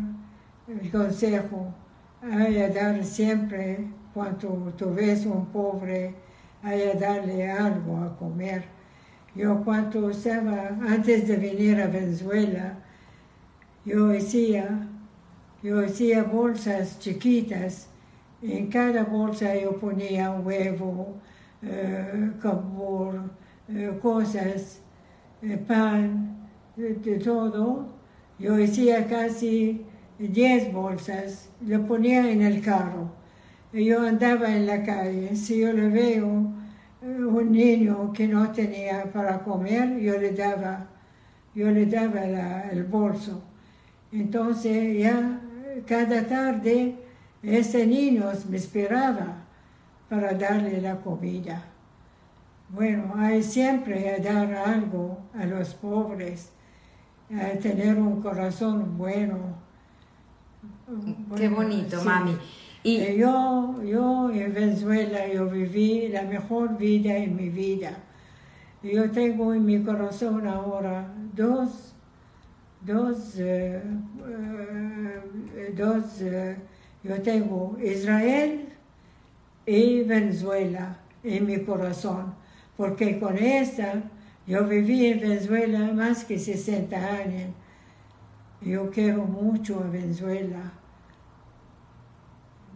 [0.68, 1.74] el consejo,
[2.22, 6.16] hay a dar siempre cuando tú ves un pobre,
[6.64, 8.64] hay a darle algo a comer.
[9.36, 12.76] Yo cuando estaba, antes de venir a Venezuela,
[13.86, 14.88] yo hacía,
[15.64, 17.88] yo hacía bolsas chiquitas.
[18.42, 21.16] En cada bolsa yo ponía un huevo,
[21.62, 22.32] eh,
[23.70, 24.82] eh, cosas,
[25.42, 27.88] eh, pan, de, todo.
[28.40, 29.86] Yo hacía casi
[30.18, 33.12] 10 bolsas, lo ponía en el carro.
[33.72, 35.36] Yo andaba en la calle.
[35.36, 36.52] Si yo le veo
[37.04, 40.88] eh, un niño que no tenía para comer, yo le daba,
[41.56, 42.22] yo le daba
[42.72, 43.42] el bolso.
[44.12, 45.40] Entonces ya
[45.86, 46.96] cada tarde
[47.44, 49.38] ese niño me esperaba
[50.10, 51.64] para darle la comida.
[52.70, 56.52] Bueno, hay siempre a dar algo a los pobres,
[57.34, 59.38] a tener un corazón bueno.
[61.36, 62.06] qué Bueno, bonito, sí.
[62.06, 62.38] mami.
[62.84, 67.92] Y Eh, Yo, yo en Venezuela, yo viví la mejor vida en mi vida.
[68.84, 71.91] Yo tengo en mi corazón ahora dos,
[72.86, 73.82] dos, eh,
[74.28, 76.58] eh, dos, eh,
[77.04, 78.70] yo tengo Israel
[79.66, 80.98] y Venezuela.
[81.24, 82.34] en mi corazón,
[82.76, 84.02] porque con esta
[84.48, 87.52] yo viví en Venezuela más que 60 años.
[88.60, 90.58] Yo quiero mucho a Venezuela.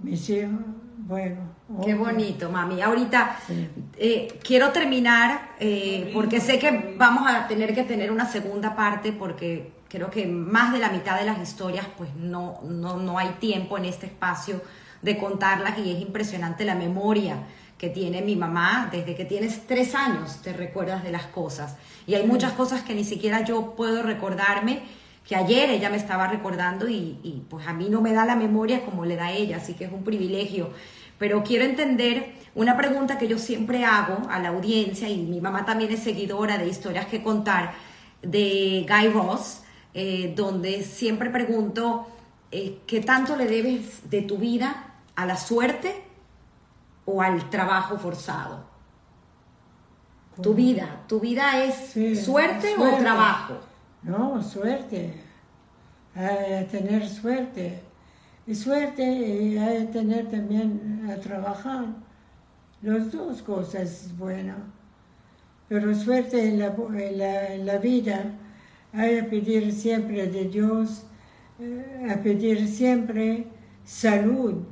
[0.03, 0.51] Mis hijos,
[0.99, 1.41] bueno.
[1.83, 2.81] Qué bonito, mami.
[2.83, 3.67] Ahorita Sí.
[3.97, 9.11] eh, quiero terminar eh, porque sé que vamos a tener que tener una segunda parte
[9.11, 13.29] porque creo que más de la mitad de las historias pues no, no, no hay
[13.39, 14.61] tiempo en este espacio
[15.01, 17.37] de contarlas y es impresionante la memoria
[17.77, 21.75] que tiene mi mamá desde que tienes tres años te recuerdas de las cosas
[22.07, 24.83] y hay muchas cosas que ni siquiera yo puedo recordarme
[25.27, 28.35] que ayer ella me estaba recordando y, y, pues a mí no me da la
[28.35, 30.69] memoria como le da a ella, así que es un privilegio.
[31.17, 35.65] Pero quiero entender una pregunta que yo siempre hago a la audiencia y mi mamá
[35.65, 37.73] también es seguidora de historias que contar
[38.21, 39.61] de Guy Ross,
[39.97, 42.05] eh, donde siempre pregunto
[42.51, 46.03] eh, qué tanto le debes de tu vida a la suerte
[47.05, 48.65] o al trabajo forzado.
[50.41, 53.53] Tu vida, tu vida es Sí, suerte, o trabajo.
[54.03, 55.13] No, suerte.
[56.13, 57.81] Hay que tener suerte.
[58.45, 61.85] Y suerte y hay que tener también a trabajar.
[62.81, 64.55] Las dos cosas es bueno.
[65.69, 68.33] Pero suerte en la, en la, en la vida
[68.95, 71.03] hay que pedir siempre de Dios,
[71.59, 73.47] eh, a pedir siempre
[73.83, 74.63] salud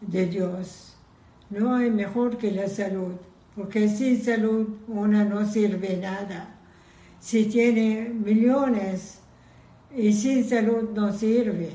[0.00, 0.96] de Dios.
[1.50, 3.14] No hay mejor que la salud,
[3.54, 6.58] porque sin salud una no sirve nada.
[7.18, 9.20] Si tiene millones
[9.96, 11.70] y sin salud no sirve.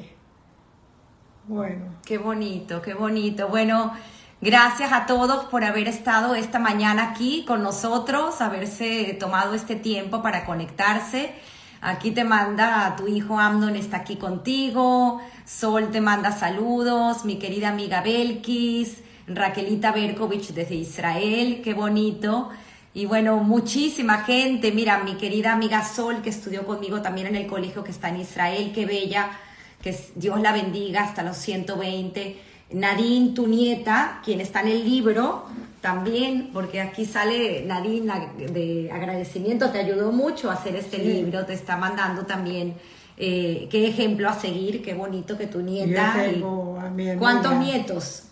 [1.47, 3.47] Bueno, Qué bonito, qué bonito.
[3.47, 3.93] Bueno,
[4.41, 10.21] gracias a todos por haber estado esta mañana aquí con nosotros, haberse tomado este tiempo
[10.21, 11.33] para conectarse.
[11.81, 15.19] Aquí te manda a tu hijo Amnon, está aquí contigo.
[15.45, 17.25] Sol te manda saludos.
[17.25, 18.97] Mi querida amiga Belkis.
[19.27, 21.61] Raquelita Berkovich desde Israel.
[21.63, 22.49] Qué bonito.
[22.93, 24.71] Y bueno, muchísima gente.
[24.71, 28.21] Mira, mi querida amiga Sol, que estudió conmigo también en el colegio que está en
[28.21, 28.71] Israel.
[28.75, 29.31] Qué bella.
[29.81, 32.50] Que Dios la bendiga hasta los 120.
[32.73, 35.45] Nadine, tu nieta, quien está en el libro,
[35.81, 38.11] también, porque aquí sale Nadine
[38.51, 41.03] de agradecimiento, te ayudó mucho a hacer este Sí.
[41.03, 42.75] libro, te está mandando también
[43.17, 46.13] eh, qué ejemplo a seguir, qué bonito que tu nieta.
[46.17, 48.23] yo y- tengo a mi amiga ¿Cuántos nietos?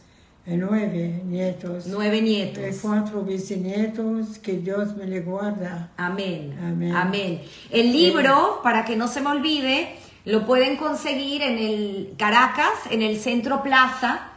[0.48, 1.86] nueve nietos.
[1.88, 2.78] Nueve nietos.
[2.82, 5.92] cuatro bisnietos, que Dios me le guarda.
[5.98, 6.58] Amén.
[6.64, 6.96] Amén.
[6.96, 7.42] Amén.
[7.70, 9.96] El libro, para que no se me olvide,
[10.30, 14.28] lo pueden conseguir en el Caracas, en el Centro Plaza.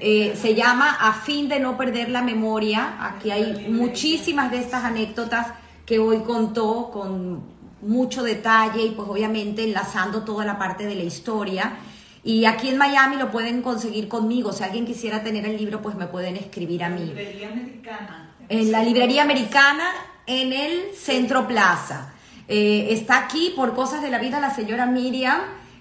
[0.00, 2.96] Eh, se llama A fin de no perder la memoria.
[3.00, 5.46] Aquí hay muchísimas de estas anécdotas
[5.86, 7.42] que hoy contó con
[7.80, 11.76] mucho detalle y pues obviamente enlazando toda la parte de la historia.
[12.24, 14.52] Y aquí en Miami lo pueden conseguir conmigo.
[14.52, 17.12] Si alguien quisiera tener el libro, pues me pueden escribir a mí
[18.48, 19.84] en la librería americana
[20.26, 22.13] en el Centro Plaza.
[22.48, 25.38] Eh, está aquí por cosas de la vida la señora Miriam,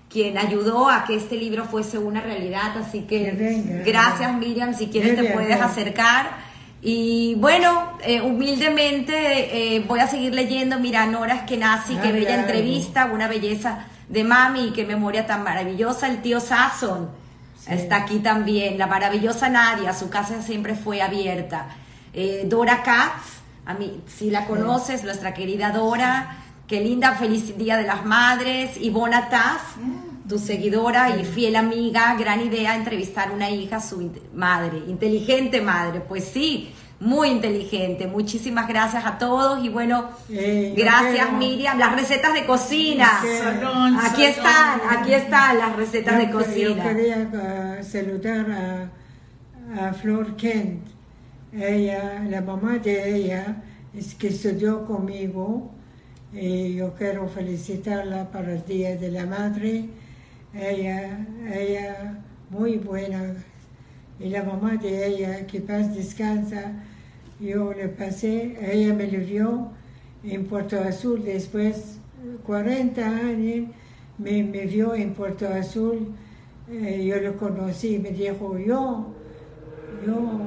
[0.09, 2.77] quien ayudó a que este libro fuese una realidad.
[2.77, 5.61] Así que gracias Miriam, si quieres te puedes ven.
[5.63, 6.53] acercar.
[6.81, 10.79] Y bueno, eh, humildemente eh, voy a seguir leyendo.
[10.79, 16.07] Mira, Nora Eskenazi, qué bella entrevista, una belleza de mami, qué memoria tan maravillosa.
[16.07, 17.09] El tío Sasson
[17.57, 17.71] Sí.
[17.73, 18.77] está aquí también.
[18.77, 21.67] La maravillosa Nadia, su casa siempre fue abierta.
[22.13, 26.42] Eh, Dora Katz, a mí, si la conoces, nuestra querida Dora.
[26.67, 28.77] Qué linda, feliz Día de las Madres.
[28.79, 29.61] Ivona Taz,
[30.27, 32.15] tu seguidora y fiel amiga.
[32.17, 34.79] Gran idea entrevistar una hija, su madre.
[34.87, 38.07] Inteligente madre, pues sí, muy inteligente.
[38.07, 41.77] Muchísimas gracias a todos y bueno, Eh, gracias quiero- Miriam.
[41.77, 43.09] Las recetas de cocina.
[43.21, 43.27] Sí.
[43.43, 44.21] Salón, Aquí salón.
[44.29, 46.83] están, aquí están las recetas de Yo- Yo cocina.
[46.83, 48.89] quería ah, saludar
[49.75, 50.81] a, a Flor Kent.
[51.51, 53.57] Ella, la mamá de ella,
[53.95, 55.69] es que estudió conmigo
[56.33, 59.85] y yo quiero felicitarla para el Día de la Madre.
[60.53, 63.35] Ella, ella muy buena.
[64.19, 66.73] Y la mamá de ella, que paz descansa,
[67.39, 69.71] yo le pasé, ella me lo vio
[70.23, 71.97] en Puerto Azul después,
[72.45, 73.69] 40 años,
[74.17, 76.13] me, me vio en Puerto Azul,
[76.69, 79.13] eh, yo lo conocí, me dijo, yo,
[80.05, 80.39] yo,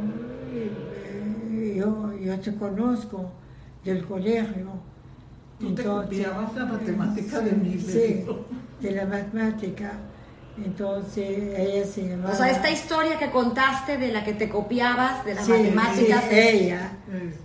[0.55, 3.31] eh, yo, yo te conozco
[3.85, 4.96] del colegio.
[5.59, 8.25] Tú te copiabas la matemática de mí, Sí,
[8.81, 9.93] de la matemática.
[10.63, 12.33] Entonces ella se llamaba...
[12.33, 16.25] O sea, esta historia que contaste de la que te copiabas de las Sí, matemáticas.
[16.29, 16.93] sí, es- ella.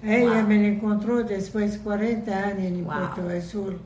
[0.03, 0.47] Ella Wow.
[0.47, 2.93] me la encontró después 40 años en Wow.
[3.16, 3.80] Puerto Azul.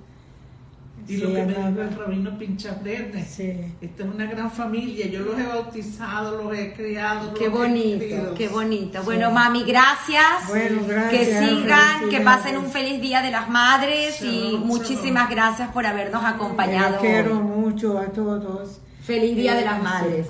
[1.07, 3.25] Y lo que me dijo el rabino Pinchabrerne.
[3.25, 3.73] Sí.
[3.79, 5.07] Esta es una gran familia.
[5.07, 7.33] Yo los he bautizado, los he criado.
[7.33, 9.03] Qué los he bonito, qué bonito.
[9.03, 10.47] Bueno, mami, gracias.
[10.47, 11.11] Bueno, gracias.
[11.11, 16.23] que sigan, que pasen un feliz Día de las Madres y muchísimas gracias por habernos
[16.23, 16.93] acompañado.
[16.93, 18.81] Les quiero mucho a todos.
[19.01, 19.83] Feliz Día de las.
[19.83, 20.27] Madres.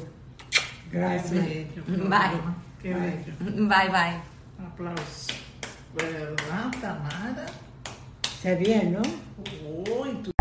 [0.91, 1.45] Gracias.
[1.87, 2.41] Bye.
[2.81, 3.33] Qué bello.
[3.39, 4.65] Bye bye.
[4.65, 5.27] Aplausos.
[5.95, 7.45] ¿Verdad, Tamara?
[8.23, 9.01] Está bien, ¿no?
[10.01, 10.34] Uy, tú